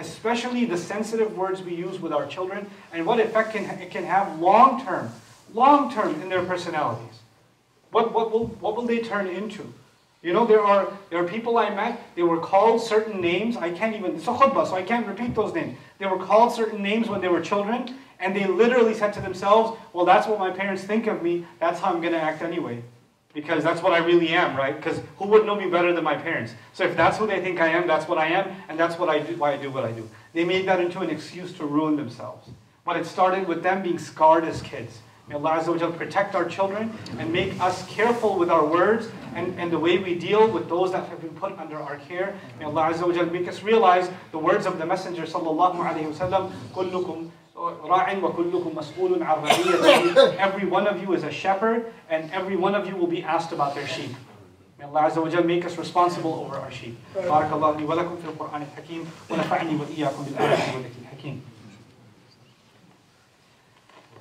especially 0.00 0.64
the 0.64 0.76
sensitive 0.76 1.36
words 1.36 1.62
we 1.62 1.74
use 1.74 2.00
with 2.00 2.12
our 2.12 2.26
children 2.26 2.68
and 2.92 3.06
what 3.06 3.20
effect 3.20 3.52
can, 3.52 3.64
it 3.80 3.90
can 3.90 4.04
have 4.04 4.40
long 4.40 4.84
term, 4.84 5.10
long 5.52 5.92
term 5.92 6.20
in 6.22 6.28
their 6.28 6.44
personalities. 6.44 7.20
What, 7.90 8.12
what, 8.12 8.30
will, 8.32 8.46
what 8.46 8.76
will 8.76 8.86
they 8.86 9.00
turn 9.00 9.26
into? 9.26 9.72
You 10.22 10.32
know, 10.32 10.46
there 10.46 10.60
are, 10.60 10.92
there 11.08 11.22
are 11.22 11.28
people 11.28 11.56
I 11.56 11.70
met, 11.70 12.00
they 12.14 12.22
were 12.22 12.38
called 12.38 12.82
certain 12.82 13.20
names. 13.20 13.56
I 13.56 13.70
can't 13.70 13.96
even, 13.96 14.16
it's 14.16 14.24
a 14.24 14.32
khutbah, 14.32 14.66
so 14.66 14.74
I 14.74 14.82
can't 14.82 15.06
repeat 15.06 15.34
those 15.34 15.54
names. 15.54 15.78
They 15.98 16.06
were 16.06 16.18
called 16.18 16.52
certain 16.52 16.82
names 16.82 17.08
when 17.08 17.20
they 17.20 17.28
were 17.28 17.40
children, 17.40 17.94
and 18.18 18.36
they 18.36 18.46
literally 18.46 18.92
said 18.92 19.14
to 19.14 19.20
themselves, 19.20 19.78
well, 19.94 20.04
that's 20.04 20.26
what 20.26 20.38
my 20.38 20.50
parents 20.50 20.84
think 20.84 21.06
of 21.06 21.22
me, 21.22 21.46
that's 21.58 21.80
how 21.80 21.94
I'm 21.94 22.02
going 22.02 22.12
to 22.12 22.20
act 22.20 22.42
anyway. 22.42 22.82
Because 23.32 23.62
that's 23.62 23.82
what 23.82 23.92
I 23.92 23.98
really 23.98 24.30
am, 24.30 24.56
right? 24.56 24.74
Because 24.74 25.00
who 25.18 25.28
would 25.28 25.46
know 25.46 25.54
me 25.54 25.70
better 25.70 25.92
than 25.92 26.02
my 26.02 26.16
parents? 26.16 26.54
So 26.72 26.84
if 26.84 26.96
that's 26.96 27.16
who 27.16 27.26
they 27.26 27.40
think 27.40 27.60
I 27.60 27.68
am, 27.68 27.86
that's 27.86 28.08
what 28.08 28.18
I 28.18 28.26
am, 28.26 28.50
and 28.68 28.78
that's 28.78 28.98
what 28.98 29.08
I 29.08 29.20
do, 29.20 29.36
why 29.36 29.52
I 29.52 29.56
do 29.56 29.70
what 29.70 29.84
I 29.84 29.92
do. 29.92 30.08
They 30.32 30.44
made 30.44 30.66
that 30.66 30.80
into 30.80 31.00
an 31.00 31.10
excuse 31.10 31.52
to 31.54 31.64
ruin 31.64 31.96
themselves. 31.96 32.48
But 32.84 32.96
it 32.96 33.06
started 33.06 33.46
with 33.46 33.62
them 33.62 33.82
being 33.82 33.98
scarred 33.98 34.44
as 34.44 34.62
kids. 34.62 35.00
May 35.30 35.36
Allah 35.36 35.62
Azza 35.62 35.96
protect 35.96 36.34
our 36.34 36.44
children 36.44 36.92
and 37.20 37.32
make 37.32 37.58
us 37.60 37.86
careful 37.86 38.36
with 38.36 38.50
our 38.50 38.66
words 38.66 39.08
and, 39.36 39.56
and 39.60 39.70
the 39.70 39.78
way 39.78 39.98
we 39.98 40.16
deal 40.16 40.50
with 40.50 40.68
those 40.68 40.90
that 40.90 41.08
have 41.08 41.20
been 41.20 41.36
put 41.36 41.56
under 41.56 41.78
our 41.78 41.98
care. 41.98 42.36
May 42.58 42.64
Allah 42.64 42.92
Azza 42.92 43.30
make 43.30 43.46
us 43.46 43.62
realize 43.62 44.10
the 44.32 44.38
words 44.38 44.66
of 44.66 44.78
the 44.78 44.86
Messenger 44.86 45.22
sallallahu 45.22 47.30
alayhi 47.60 48.20
wa 48.20 48.32
sallam, 49.48 50.38
Every 50.38 50.66
one 50.66 50.86
of 50.86 51.02
you 51.02 51.12
is 51.12 51.24
a 51.24 51.30
shepherd 51.30 51.92
and 52.08 52.30
every 52.32 52.56
one 52.56 52.74
of 52.74 52.88
you 52.88 52.96
will 52.96 53.06
be 53.06 53.22
asked 53.22 53.52
about 53.52 53.74
their 53.74 53.86
sheep. 53.86 54.14
May 54.78 54.86
Allah 54.86 55.10
Azza 55.10 55.20
wa 55.20 55.40
make 55.42 55.64
us 55.66 55.76
responsible 55.76 56.34
over 56.34 56.56
our 56.56 56.70
sheep. 56.70 56.96
بارك 57.14 57.52
الله 57.52 57.76
لي 57.76 57.84
ولكم 57.84 58.16
في 58.16 58.24
القرآن 58.24 58.62
الحكيم 58.62 59.04
ونفعني 59.30 59.76
وإياكم 59.76 60.22
بالآيات 60.24 60.74
والذكر 60.74 61.00
الحكيم. 61.02 61.42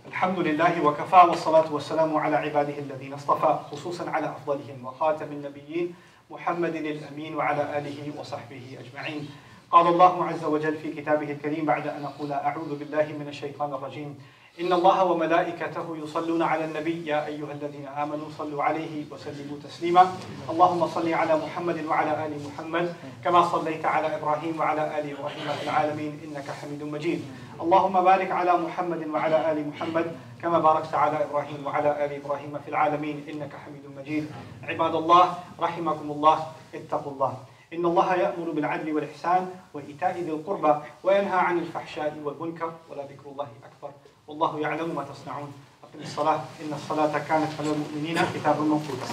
الحمد 0.07 0.39
لله 0.39 0.85
وكفى 0.85 1.15
والصلاة 1.29 1.73
والسلام 1.73 2.17
على 2.17 2.35
عباده 2.35 2.79
الذين 2.79 3.13
اصطفى 3.13 3.59
خصوصا 3.71 4.09
على 4.09 4.27
أفضلهم 4.27 4.85
وخاتم 4.85 5.31
النبيين 5.31 5.95
محمد 6.29 6.75
الأمين 6.75 7.35
وعلى 7.35 7.77
آله 7.77 8.19
وصحبه 8.19 8.77
أجمعين 8.79 9.29
قال 9.71 9.87
الله 9.87 10.25
عز 10.25 10.43
وجل 10.43 10.77
في 10.77 10.93
كتابه 10.93 11.31
الكريم 11.31 11.65
بعد 11.65 11.87
أن 11.87 12.05
أقول 12.05 12.31
أعوذ 12.31 12.79
بالله 12.79 13.05
من 13.19 13.27
الشيطان 13.27 13.73
الرجيم. 13.73 14.17
إن 14.59 14.73
الله 14.73 15.03
وملائكته 15.03 15.97
يصلون 16.03 16.41
على 16.41 16.65
النبي 16.65 17.05
يا 17.05 17.25
أيها 17.25 17.51
الذين 17.51 17.87
آمنوا 17.87 18.27
صلوا 18.37 18.63
عليه 18.63 19.05
وسلموا 19.11 19.57
تسليما. 19.63 20.03
اللهم 20.49 20.87
صل 20.87 21.13
على 21.13 21.33
محمد 21.37 21.85
وعلى 21.85 22.25
آل 22.25 22.33
محمد 22.47 22.93
كما 23.23 23.41
صليت 23.45 23.85
على 23.85 24.15
إبراهيم 24.17 24.59
وعلى 24.59 24.99
آل 24.99 25.05
إبراهيم 25.13 25.47
في 25.59 25.63
العالمين 25.63 26.19
إنك 26.25 26.47
حميد 26.49 26.83
مجيد. 26.83 27.21
اللهم 27.61 27.95
بارك 28.03 28.31
على 28.31 28.53
محمد 28.57 29.07
وعلى 29.07 29.51
آل 29.51 29.67
محمد 29.67 30.05
كما 30.41 30.59
باركت 30.59 30.93
على 30.93 31.23
إبراهيم 31.23 31.65
وعلى 31.65 32.05
آل 32.05 32.11
إبراهيم 32.25 32.59
في 32.65 32.69
العالمين 32.69 33.17
إنك 33.29 33.53
حميد 33.55 33.85
مجيد. 33.97 34.31
عباد 34.63 34.95
الله 34.95 35.25
رحمكم 35.59 36.11
الله 36.11 36.37
اتقوا 36.75 37.11
الله. 37.11 37.33
إن 37.73 37.85
الله 37.85 38.15
يأمر 38.15 38.51
بالعدل 38.51 38.95
والإحسان 38.95 39.49
وإيتاء 39.73 40.19
ذي 40.19 40.31
القربى 40.31 40.73
وينهى 41.03 41.39
عن 41.39 41.59
الفحشاء 41.59 42.17
والمنكر 42.23 42.73
ولذكر 42.89 43.25
الله 43.31 43.47
أكبر 43.63 43.91
والله 44.27 44.59
يعلم 44.59 44.95
ما 44.95 45.03
تصنعون. 45.03 45.53
أقم 45.83 46.01
الصلاة 46.01 46.41
إن 46.61 46.73
الصلاة 46.73 47.13
كانت 47.19 47.51
على 47.59 47.69
المؤمنين 47.71 48.17
كتابا 48.33 48.61
موقوتا. 48.61 49.07